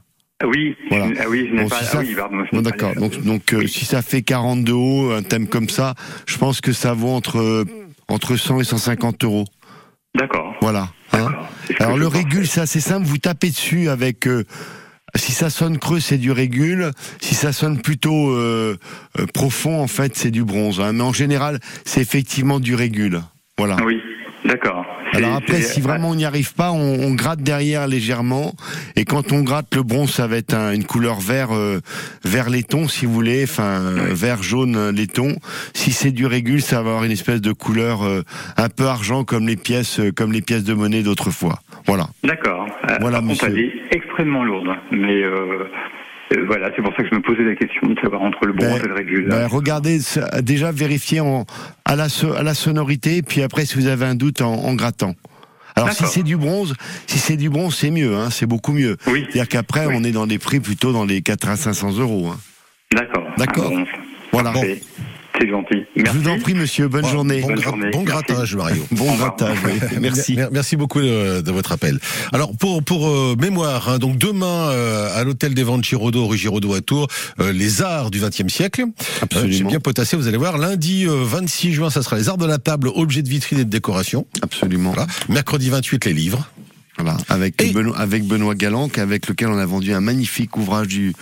Oui, 0.45 0.75
Voilà. 0.91 1.07
ah 1.21 1.25
oui, 1.29 1.47
je 1.49 1.55
n'ai 1.55 1.63
Bon, 1.63 1.69
pas. 1.69 1.79
si 1.79 1.85
ah 1.85 1.93
ça- 1.93 1.99
oui, 2.01 2.15
pardon, 2.15 2.45
je 2.51 2.57
Bon, 2.57 2.63
d'accord. 2.63 2.95
Donc, 2.97 3.23
donc 3.23 3.55
euh, 3.55 3.67
si 3.67 3.85
ça 3.85 4.03
fait 4.03 4.23
40 4.23 4.65
de 4.65 4.73
haut, 4.73 5.11
un 5.13 5.23
thème 5.23 5.47
comme 5.47 5.69
ça, 5.69 5.95
je 6.27 6.37
pense 6.37 6.61
que 6.61 6.73
ça 6.73 6.93
vaut 6.93 7.11
entre 7.11 7.65
entre 8.09 8.37
100 8.37 8.61
et 8.61 8.65
150 8.65 9.25
euros. 9.25 9.45
D'accord. 10.15 10.55
Voilà. 10.61 10.91
hein. 11.13 11.29
Alors 11.81 11.97
le 11.97 12.07
régule, 12.09 12.47
c'est 12.47 12.61
assez 12.61 12.81
simple. 12.81 13.07
Vous 13.07 13.19
tapez 13.19 13.49
dessus 13.49 13.89
avec. 13.89 14.27
euh, 14.27 14.45
si 15.17 15.33
ça 15.33 15.51
sonne 15.51 15.79
creux, 15.79 16.01
c'est 16.01 16.19
du 16.19 16.33
régule. 16.33 16.91
Si 17.21 17.35
ça 17.35 17.53
sonne 17.53 17.81
plutôt 17.81 18.31
euh, 18.31 18.77
euh, 19.19 19.27
profond, 19.33 19.81
en 19.81 19.87
fait, 19.87 20.17
c'est 20.17 20.31
du 20.31 20.45
bronze. 20.45 20.81
hein. 20.81 20.93
Mais 20.93 21.03
en 21.03 21.13
général, 21.13 21.61
c'est 21.85 22.01
effectivement 22.01 22.61
du 22.61 22.75
régule. 22.75 23.23
Voilà. 23.57 23.77
D'accord. 24.45 24.85
Alors 25.15 25.35
après, 25.37 25.63
si 25.63 25.81
vraiment 25.81 26.11
on 26.11 26.15
n'y 26.17 26.25
arrive 26.25 26.55
pas, 26.55 26.71
on, 26.73 27.01
on 27.01 27.15
gratte 27.15 27.41
derrière 27.41 27.87
légèrement. 27.87 28.53
Et 28.97 29.05
quand 29.05 29.33
on 29.33 29.43
gratte 29.43 29.75
le 29.75 29.83
bronze, 29.83 30.11
ça 30.11 30.27
va 30.27 30.37
être 30.37 30.53
un- 30.55 30.73
une 30.73 30.85
couleur 30.85 31.21
vert, 31.21 31.55
euh, 31.55 31.81
vert 32.25 32.51
laiton, 32.51 32.87
si 32.89 33.07
vous 33.07 33.13
voulez, 33.15 33.45
enfin 33.45 33.81
vert 34.11 34.43
jaune 34.43 34.77
euh, 34.77 34.93
laiton. 34.93 35.37
Si 35.73 35.93
c'est 35.93 36.11
du 36.11 36.27
régule, 36.27 36.61
ça 36.63 36.83
va 36.83 36.91
avoir 36.91 37.05
une 37.05 37.13
espèce 37.13 37.41
de 37.41 37.53
couleur 37.53 38.03
euh, 38.05 38.23
un 38.57 38.69
peu 38.69 38.85
argent, 38.87 39.25
comme 39.25 39.47
les 39.47 39.57
pièces, 39.57 39.99
euh, 40.01 40.11
comme 40.13 40.33
les 40.33 40.43
pièces 40.43 40.65
de 40.65 40.75
monnaie 40.75 41.03
d'autrefois. 41.03 41.61
Voilà. 41.87 42.09
D'accord. 42.23 42.67
Voilà, 43.01 43.19
par 43.21 43.29
contre, 43.29 43.47
monsieur. 43.47 43.49
elle 43.49 43.59
est 43.59 43.97
extrêmement 43.97 44.45
lourde. 44.45 44.69
Mais 44.91 45.23
euh, 46.37 46.45
voilà, 46.47 46.71
c'est 46.75 46.83
pour 46.83 46.93
ça 46.97 47.03
que 47.03 47.09
je 47.11 47.15
me 47.15 47.21
posais 47.23 47.43
la 47.45 47.55
question 47.55 47.87
de 47.89 47.99
savoir 48.01 48.23
entre 48.23 48.47
le 48.47 48.53
bronze 48.53 48.81
et 48.85 48.89
le 48.89 48.95
régule. 48.95 49.29
Ben, 49.29 49.47
regardez, 49.47 49.99
déjà 50.43 50.73
vérifiez 50.73 51.21
en, 51.21 51.47
à, 51.85 51.97
la, 51.97 52.09
so- 52.09 52.33
à 52.35 52.43
la 52.43 52.55
sonorité, 52.55 53.23
puis 53.23 53.43
après 53.43 53.65
si 53.67 53.77
vous 53.77 53.87
avez 53.87 54.05
un 54.07 54.15
doute 54.15 54.41
en, 54.43 54.53
en 54.55 54.75
grattant. 54.75 55.15
Alors 55.77 55.89
si 55.93 56.05
c'est 56.07 56.23
du 56.23 56.37
bronze, 56.37 56.75
si 57.09 57.19
c'est 57.19 57.37
du 57.37 57.51
bronze, 57.51 57.75
c'est 57.75 57.91
mieux, 57.91 58.15
hein, 58.15 58.31
c'est 58.31 58.47
beaucoup 58.47 58.73
mieux. 58.73 58.97
C'est-à-dire 59.05 59.49
qu'après, 59.49 59.87
on 59.87 60.05
est 60.05 60.13
dans 60.13 60.27
des 60.29 60.39
prix 60.39 60.61
plutôt 60.61 60.93
dans 60.93 61.05
les 61.05 61.21
4 61.21 61.49
à 61.49 61.57
500 61.57 61.99
euros. 61.99 62.29
Hein. 62.33 62.39
D'accord. 62.95 63.25
D'accord. 63.37 63.73
Voilà. 64.31 64.53
C'est 65.41 65.49
gentil. 65.49 65.85
Je 65.97 66.11
vous 66.11 66.29
en 66.29 66.39
prie, 66.39 66.55
monsieur. 66.55 66.87
Bonne 66.89 67.03
Bon, 67.03 67.09
journée. 67.09 67.41
Bon, 67.41 67.55
gra- 67.55 67.91
bon 67.93 68.03
grattage, 68.05 68.55
Mario. 68.55 68.87
Bon 68.93 69.15
grattage. 69.17 69.59
oui. 69.65 69.73
Merci. 70.01 70.35
Mer- 70.37 70.49
Merci 70.53 70.77
beaucoup 70.77 71.01
de, 71.01 71.41
de 71.41 71.51
votre 71.51 71.73
appel. 71.73 71.99
Alors 72.33 72.57
pour 72.57 72.83
pour 72.85 73.09
euh, 73.09 73.35
mémoire, 73.41 73.89
hein, 73.89 73.99
donc 73.99 74.17
demain 74.17 74.71
euh, 74.71 75.09
à 75.19 75.25
l'hôtel 75.25 75.53
des 75.55 75.65
ventes 75.65 75.85
Giraudot, 75.85 76.27
rue 76.29 76.39
Giraudot 76.39 76.75
à 76.75 76.81
Tours, 76.81 77.09
euh, 77.41 77.53
les 77.53 77.83
arts 77.83 78.11
du 78.13 78.21
XXe 78.21 78.47
siècle. 78.53 78.85
Absolument. 79.23 79.53
J'ai 79.53 79.65
bien 79.65 79.81
potassé, 79.81 80.17
vous 80.17 80.29
allez 80.29 80.37
voir. 80.37 80.57
Lundi 80.57 81.07
euh, 81.09 81.25
26 81.25 81.73
juin, 81.73 81.91
ça 81.91 82.03
sera 82.03 82.17
les 82.17 82.29
arts 82.29 82.39
de 82.39 82.47
la 82.47 82.59
table, 82.59 82.89
objets 82.95 83.23
de 83.23 83.29
vitrine 83.29 83.59
et 83.59 83.65
de 83.65 83.71
décoration. 83.71 84.27
Absolument. 84.43 84.93
Voilà. 84.93 85.09
Mercredi 85.29 85.69
28, 85.69 86.05
les 86.05 86.13
livres. 86.13 86.49
Voilà, 86.97 87.17
avec 87.29 87.73
Benoît, 87.75 87.99
avec 87.99 88.25
Benoît 88.25 88.55
Galland, 88.55 88.89
avec 88.99 89.27
lequel 89.27 89.49
on 89.49 89.59
a 89.59 89.67
vendu 89.67 89.93
un 89.93 90.01
magnifique 90.01 90.57
ouvrage 90.57 90.87
du 90.87 91.13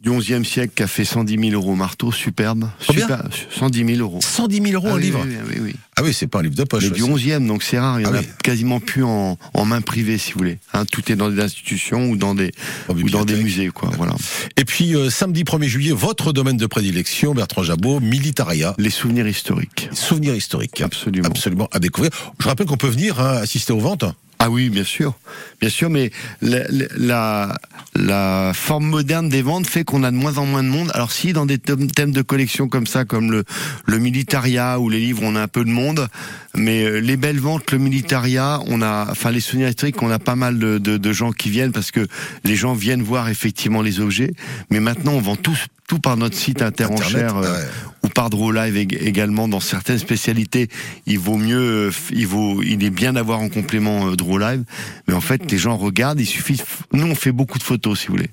du 0.00 0.10
11e 0.10 0.44
siècle 0.44 0.72
qui 0.76 0.82
a 0.84 0.86
fait 0.86 1.04
110 1.04 1.36
000 1.50 1.60
euros 1.60 1.74
marteau, 1.74 2.12
superbe. 2.12 2.68
Combien 2.86 3.02
Super- 3.02 3.28
110 3.50 3.84
000 3.96 3.98
euros. 3.98 4.20
110 4.22 4.62
000 4.62 4.72
euros 4.74 4.86
Ah 4.90 4.92
un 4.92 4.96
oui, 4.96 5.02
livre. 5.02 5.24
oui, 5.26 5.34
oui, 5.48 5.56
oui. 5.60 5.74
Ah 5.96 6.02
oui, 6.04 6.14
c'est 6.14 6.28
pas 6.28 6.38
un 6.38 6.42
livre 6.42 6.54
de 6.54 6.62
poche. 6.62 6.84
Mais 6.84 6.90
du 6.90 7.00
ça. 7.00 7.08
11e, 7.08 7.44
donc 7.48 7.64
c'est 7.64 7.80
rare. 7.80 7.98
Il 7.98 8.04
y 8.04 8.06
en 8.06 8.14
Ah 8.14 8.18
a 8.18 8.22
quasiment 8.44 8.78
plus 8.78 9.02
en, 9.02 9.36
en 9.54 9.64
main 9.64 9.80
privée, 9.80 10.16
si 10.16 10.30
vous 10.32 10.38
voulez. 10.38 10.58
Hein, 10.72 10.84
tout 10.84 11.10
est 11.10 11.16
dans 11.16 11.28
des 11.30 11.42
institutions 11.42 12.10
ou 12.10 12.16
dans 12.16 12.36
des, 12.36 12.52
ou 12.88 13.10
dans 13.10 13.24
des 13.24 13.34
musées, 13.42 13.70
quoi. 13.70 13.90
Voilà. 13.96 14.14
Et 14.56 14.64
puis 14.64 14.94
euh, 14.94 15.10
samedi 15.10 15.42
1er 15.42 15.66
juillet, 15.66 15.92
votre 15.92 16.32
domaine 16.32 16.56
de 16.58 16.66
prédilection, 16.66 17.34
Bertrand 17.34 17.64
Jabot, 17.64 17.98
Militaria. 17.98 18.76
Les 18.78 18.90
souvenirs 18.90 19.26
historiques. 19.26 19.88
Souvenirs 19.92 20.36
historiques. 20.36 20.80
Absolument. 20.80 21.26
Absolument 21.26 21.68
à 21.72 21.80
découvrir. 21.80 22.12
Je 22.40 22.46
rappelle 22.46 22.66
qu'on 22.66 22.76
peut 22.76 22.86
venir 22.86 23.18
hein, 23.20 23.38
assister 23.42 23.72
aux 23.72 23.80
ventes. 23.80 24.04
Ah 24.40 24.50
oui, 24.50 24.70
bien 24.70 24.84
sûr, 24.84 25.14
bien 25.60 25.68
sûr, 25.68 25.90
mais 25.90 26.12
la, 26.42 26.60
la, 26.96 27.58
la 27.96 28.52
forme 28.54 28.86
moderne 28.86 29.28
des 29.28 29.42
ventes 29.42 29.66
fait 29.66 29.82
qu'on 29.82 30.04
a 30.04 30.12
de 30.12 30.16
moins 30.16 30.38
en 30.38 30.46
moins 30.46 30.62
de 30.62 30.68
monde. 30.68 30.92
Alors 30.94 31.10
si 31.10 31.32
dans 31.32 31.44
des 31.44 31.58
thèmes 31.58 32.12
de 32.12 32.22
collection 32.22 32.68
comme 32.68 32.86
ça, 32.86 33.04
comme 33.04 33.32
le, 33.32 33.44
le 33.86 33.98
militaria 33.98 34.78
ou 34.78 34.88
les 34.90 35.00
livres, 35.00 35.22
on 35.24 35.34
a 35.34 35.42
un 35.42 35.48
peu 35.48 35.64
de 35.64 35.70
monde, 35.70 36.06
mais 36.54 36.84
euh, 36.84 37.00
les 37.00 37.16
belles 37.16 37.40
ventes, 37.40 37.72
le 37.72 37.78
militaria, 37.78 38.60
on 38.66 38.80
a, 38.80 39.08
enfin 39.10 39.32
les 39.32 39.40
souvenirs 39.40 39.70
historiques, 39.70 40.00
on 40.02 40.10
a 40.10 40.20
pas 40.20 40.36
mal 40.36 40.60
de, 40.60 40.78
de, 40.78 40.98
de 40.98 41.12
gens 41.12 41.32
qui 41.32 41.50
viennent 41.50 41.72
parce 41.72 41.90
que 41.90 42.06
les 42.44 42.54
gens 42.54 42.74
viennent 42.74 43.02
voir 43.02 43.28
effectivement 43.28 43.82
les 43.82 43.98
objets. 43.98 44.32
Mais 44.70 44.78
maintenant, 44.78 45.14
on 45.14 45.20
vend 45.20 45.36
tous 45.36 45.66
tout 45.88 45.98
par 45.98 46.16
notre 46.18 46.36
site 46.36 46.60
interenchère 46.62 47.36
Internet, 47.36 47.60
euh, 47.97 47.97
ou 48.08 48.10
par 48.10 48.30
Draw 48.30 48.52
Live 48.52 48.74
ég- 48.76 48.96
également 49.06 49.48
dans 49.48 49.60
certaines 49.60 49.98
spécialités. 49.98 50.68
Il 51.06 51.18
vaut 51.18 51.36
mieux 51.36 51.58
euh, 51.88 51.90
il 52.10 52.26
vaut 52.26 52.62
il 52.62 52.82
est 52.82 52.90
bien 52.90 53.12
d'avoir 53.12 53.40
en 53.40 53.48
complément 53.48 54.08
euh, 54.08 54.16
Draw 54.16 54.38
Live. 54.38 54.64
Mais 55.06 55.14
en 55.14 55.20
fait 55.20 55.50
les 55.50 55.58
gens 55.58 55.76
regardent 55.76 56.20
il 56.20 56.26
suffit 56.26 56.60
nous 56.92 57.06
on 57.06 57.14
fait 57.14 57.32
beaucoup 57.32 57.58
de 57.58 57.62
photos 57.62 58.00
si 58.00 58.06
vous 58.08 58.14
voulez. 58.14 58.30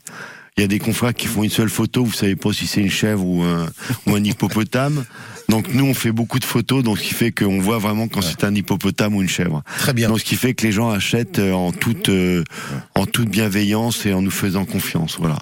Il 0.58 0.62
y 0.62 0.64
a 0.64 0.68
des 0.68 0.80
confrères 0.80 1.14
qui 1.14 1.28
font 1.28 1.44
une 1.44 1.50
seule 1.50 1.70
photo 1.70 2.06
vous 2.06 2.14
savez 2.14 2.38
pas 2.38 2.54
si 2.54 2.66
c'est 2.68 2.80
une 2.82 2.90
chèvre 2.90 3.26
ou 3.26 3.44
un 3.44 3.68
ou 4.08 4.16
un 4.16 4.24
hippopotame. 4.24 5.04
Donc 5.50 5.74
nous 5.74 5.86
on 5.86 5.94
fait 5.94 6.12
beaucoup 6.14 6.40
de 6.40 6.46
photos 6.46 6.84
donc 6.84 6.98
ce 7.00 7.04
qui 7.04 7.14
fait 7.14 7.32
qu'on 7.32 7.60
voit 7.60 7.78
vraiment 7.78 8.08
quand 8.08 8.22
c'est 8.22 8.44
un 8.46 8.56
hippopotame 8.56 9.16
ou 9.16 9.22
une 9.22 9.30
chèvre. 9.30 9.64
Très 9.80 9.94
bien. 9.94 10.08
donc 10.08 10.20
ce 10.20 10.26
qui 10.26 10.36
fait 10.36 10.54
que 10.54 10.66
les 10.66 10.72
gens 10.72 10.90
achètent 10.90 11.40
euh, 11.40 11.52
en 11.52 11.72
toute 11.74 12.10
euh, 12.10 12.44
en 12.96 13.06
toute 13.06 13.30
bienveillance 13.30 14.06
et 14.06 14.14
en 14.14 14.22
nous 14.22 14.32
faisant 14.32 14.64
confiance 14.66 15.18
voilà 15.20 15.38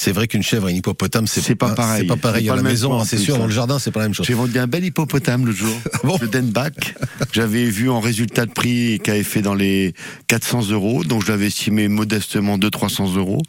C'est 0.00 0.12
vrai 0.12 0.28
qu'une 0.28 0.44
chèvre 0.44 0.68
et 0.68 0.70
une 0.70 0.76
hippopotame, 0.76 1.26
c'est 1.26 1.40
c'est 1.40 1.56
pas 1.56 1.74
pareil. 1.74 2.02
C'est 2.02 2.06
pas 2.06 2.16
pareil 2.16 2.48
à 2.48 2.52
pas 2.52 2.56
la 2.56 2.62
le 2.62 2.68
maison, 2.68 3.00
hein, 3.00 3.04
c'est 3.04 3.16
sûr. 3.18 3.34
hein. 3.34 3.38
Dans 3.40 3.46
le 3.46 3.52
jardin, 3.52 3.80
c'est 3.80 3.90
pas 3.90 3.98
la 3.98 4.06
même 4.06 4.14
chose. 4.14 4.26
J'ai 4.26 4.34
vendu 4.34 4.56
un 4.56 4.68
bel 4.68 4.84
hippopotame 4.84 5.44
l'autre 5.44 5.58
jour, 5.58 5.76
le 6.20 6.28
Denbach. 6.28 6.94
J'avais 7.32 7.64
vu 7.64 7.90
en 7.90 7.98
résultat 7.98 8.46
de 8.46 8.52
prix 8.52 9.00
qui 9.02 9.10
avait 9.10 9.24
fait 9.24 9.42
dans 9.42 9.54
les 9.54 9.94
400 10.28 10.68
euros, 10.70 11.02
donc 11.02 11.24
je 11.26 11.32
l'avais 11.32 11.48
estimé 11.48 11.88
modestement 11.88 12.58
de 12.58 12.68
300 12.68 13.16
euros. 13.16 13.42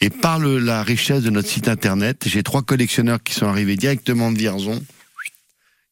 Et 0.00 0.10
par 0.10 0.40
le- 0.40 0.58
la 0.58 0.82
richesse 0.82 1.22
de 1.22 1.30
notre 1.30 1.48
site 1.48 1.68
internet, 1.68 2.24
j'ai 2.26 2.42
trois 2.42 2.62
collectionneurs 2.62 3.22
qui 3.22 3.34
sont 3.34 3.46
arrivés 3.46 3.76
directement 3.76 4.32
de 4.32 4.38
Vierzon. 4.38 4.82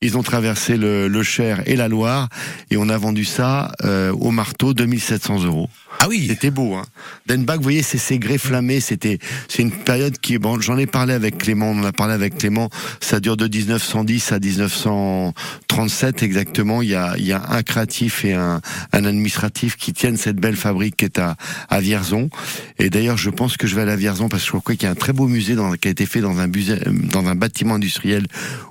Ils 0.03 0.17
ont 0.17 0.23
traversé 0.23 0.77
le, 0.79 1.09
le 1.09 1.23
Cher 1.23 1.63
et 1.67 1.77
la 1.77 1.87
Loire 1.87 2.31
et 2.71 2.79
on 2.79 2.89
a 2.89 2.97
vendu 2.97 3.27
ça 3.27 3.71
euh, 3.85 4.11
au 4.13 4.31
marteau 4.31 4.73
2700 4.73 5.45
euros. 5.45 5.69
Ah 6.03 6.09
oui, 6.09 6.29
c'était 6.29 6.51
beau. 6.51 6.77
Hein. 6.77 6.85
Denbach, 7.27 7.59
vous 7.59 7.63
voyez, 7.63 7.83
c'est 7.83 7.99
ces 7.99 8.19
grès 8.19 8.39
flammés. 8.39 8.81
C'était, 8.81 9.19
c'est 9.49 9.61
une 9.61 9.71
période 9.71 10.17
qui, 10.19 10.39
bon, 10.39 10.59
j'en 10.59 10.79
ai 10.79 10.87
parlé 10.87 11.13
avec 11.13 11.37
Clément. 11.37 11.73
On 11.73 11.81
en 11.81 11.85
a 11.85 11.93
parlé 11.93 12.15
avec 12.15 12.39
Clément. 12.39 12.71
Ça 13.01 13.21
dure 13.21 13.37
de 13.37 13.47
1910 13.47 14.33
à 14.33 14.39
1937 14.39 16.23
exactement. 16.23 16.81
Il 16.81 16.89
y 16.89 16.95
a, 16.95 17.17
il 17.19 17.27
y 17.27 17.33
a 17.33 17.43
un 17.51 17.63
créatif 17.63 18.25
et 18.25 18.33
un, 18.33 18.63
un 18.93 19.05
administratif 19.05 19.77
qui 19.77 19.93
tiennent 19.93 20.17
cette 20.17 20.37
belle 20.37 20.57
fabrique 20.57 20.97
qui 20.97 21.05
est 21.05 21.19
à, 21.19 21.37
à 21.69 21.81
Vierzon. 21.81 22.31
Et 22.79 22.89
d'ailleurs, 22.89 23.19
je 23.19 23.29
pense 23.29 23.59
que 23.59 23.67
je 23.67 23.75
vais 23.75 23.83
aller 23.83 23.93
à 23.93 23.97
Vierzon 23.97 24.31
parce 24.31 24.43
que 24.45 24.57
je 24.57 24.59
crois 24.59 24.75
qu'il 24.75 24.85
y 24.85 24.87
a 24.87 24.93
un 24.93 24.95
très 24.95 25.13
beau 25.13 25.29
musée 25.29 25.55
dans, 25.55 25.71
qui 25.73 25.89
a 25.89 25.91
été 25.91 26.07
fait 26.07 26.23
dans 26.23 26.39
un, 26.39 26.47
musée, 26.47 26.79
dans 26.87 27.27
un 27.27 27.35
bâtiment 27.35 27.75
industriel 27.75 28.25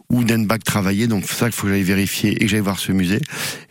où 0.10 0.24
Denbach 0.24 0.64
travaillait. 0.64 1.08
Donc 1.08 1.26
c'est 1.28 1.36
ça 1.36 1.46
qu'il 1.46 1.54
faut 1.54 1.68
que 1.68 1.74
j'aille 1.74 1.84
vérifier 1.84 2.32
et 2.32 2.40
que 2.40 2.48
j'aille 2.48 2.60
voir 2.60 2.80
ce 2.80 2.92
musée. 2.92 3.22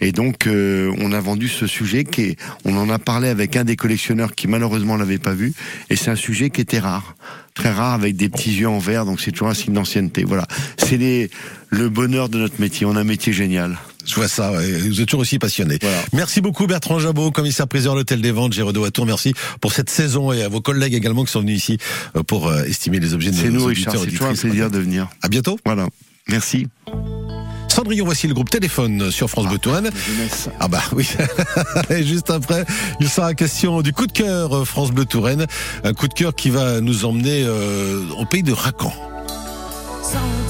Et 0.01 0.13
donc 0.13 0.47
euh, 0.47 0.95
on 0.99 1.13
a 1.13 1.21
vendu 1.21 1.49
ce 1.49 1.67
sujet 1.67 2.05
qui 2.05 2.23
est, 2.23 2.37
on 2.65 2.77
en 2.77 2.89
a 2.91 3.01
parlé 3.01 3.29
avec 3.29 3.48
un 3.57 3.65
des 3.65 3.77
collectionneurs 3.77 4.35
qui 4.35 4.49
malheureusement 4.49 4.97
l'avait 4.97 5.19
pas 5.19 5.35
vu. 5.35 5.53
Et 5.91 5.97
c'est 5.97 6.11
un 6.11 6.17
sujet 6.17 6.51
qui 6.51 6.61
était 6.61 6.79
rare, 6.79 7.17
très 7.55 7.71
rare 7.71 7.95
avec 7.95 8.17
des 8.17 8.29
petits 8.29 8.53
yeux 8.53 8.69
en 8.69 8.79
verre. 8.79 9.05
Donc 9.05 9.21
c'est 9.21 9.33
toujours 9.33 9.49
un 9.49 9.55
signe 9.55 9.75
d'ancienneté. 9.75 10.25
Voilà, 10.25 10.47
c'est 10.77 11.31
le 11.71 11.89
bonheur 11.89 12.29
de 12.29 12.39
notre 12.39 12.61
métier. 12.61 12.87
On 12.87 12.97
a 12.97 13.01
un 13.01 13.05
métier 13.05 13.33
génial. 13.33 13.79
Je 14.09 14.15
vois 14.15 14.29
ça, 14.29 14.53
ouais. 14.53 14.73
vous 14.79 15.03
êtes 15.03 15.07
toujours 15.07 15.21
aussi 15.21 15.39
passionné. 15.39 15.79
Merci 16.15 16.41
beaucoup 16.41 16.67
Bertrand 16.67 16.99
Jabot, 16.99 17.31
commissaire 17.31 17.69
priseur 17.69 17.93
de 17.93 17.99
l'hôtel 17.99 18.23
des 18.23 18.31
ventes, 18.31 18.55
Géraudot 18.55 18.85
à 18.85 18.91
Tours. 18.91 19.05
Merci 19.05 19.35
pour 19.61 19.73
cette 19.75 19.91
saison 19.91 20.33
et 20.33 20.43
à 20.43 20.49
vos 20.49 20.63
collègues 20.63 20.95
également 20.95 21.25
qui 21.25 21.33
sont 21.33 21.41
venus 21.41 21.59
ici 21.59 21.79
euh, 22.17 22.23
pour 22.23 22.49
euh, 22.49 22.65
estimer 22.65 23.01
les 23.01 23.13
objets 23.13 23.31
de 23.31 23.37
C'est 23.37 23.51
nos 23.51 23.61
nous, 23.61 23.65
auditeurs 23.67 23.93
Richard. 23.93 24.05
C'est 24.05 24.11
toujours 24.11 24.29
un 24.29 24.35
plaisir 24.35 24.71
de 24.71 24.79
venir. 24.79 25.09
À 25.21 25.29
bientôt. 25.29 25.59
Voilà. 25.67 25.89
Merci. 26.29 26.69
Cendrillon, 27.79 28.07
voici 28.07 28.27
le 28.27 28.35
groupe 28.35 28.51
Téléphone 28.51 29.13
sur 29.13 29.31
France 29.31 29.47
Bleu 29.47 29.59
Touraine. 29.59 29.89
Ah 30.59 30.67
bah 30.67 30.83
oui. 30.97 31.09
Et 31.91 32.03
juste 32.03 32.29
après, 32.29 32.65
il 32.99 33.09
sera 33.09 33.35
question 33.35 33.83
du 33.83 33.93
coup 33.93 34.09
de 34.09 34.13
cœur 34.13 34.53
euh, 34.53 34.65
France 34.65 34.91
Bleu 34.91 35.05
Touraine. 35.05 35.47
Un 35.85 35.95
coup 35.95 36.09
de 36.09 36.13
cœur 36.13 36.35
qui 36.35 36.51
va 36.51 36.81
nous 36.81 37.05
emmener 37.05 37.45
euh, 37.45 38.03
au 38.19 38.25
pays 38.25 38.43
de 38.43 38.51
Racan. 38.53 38.93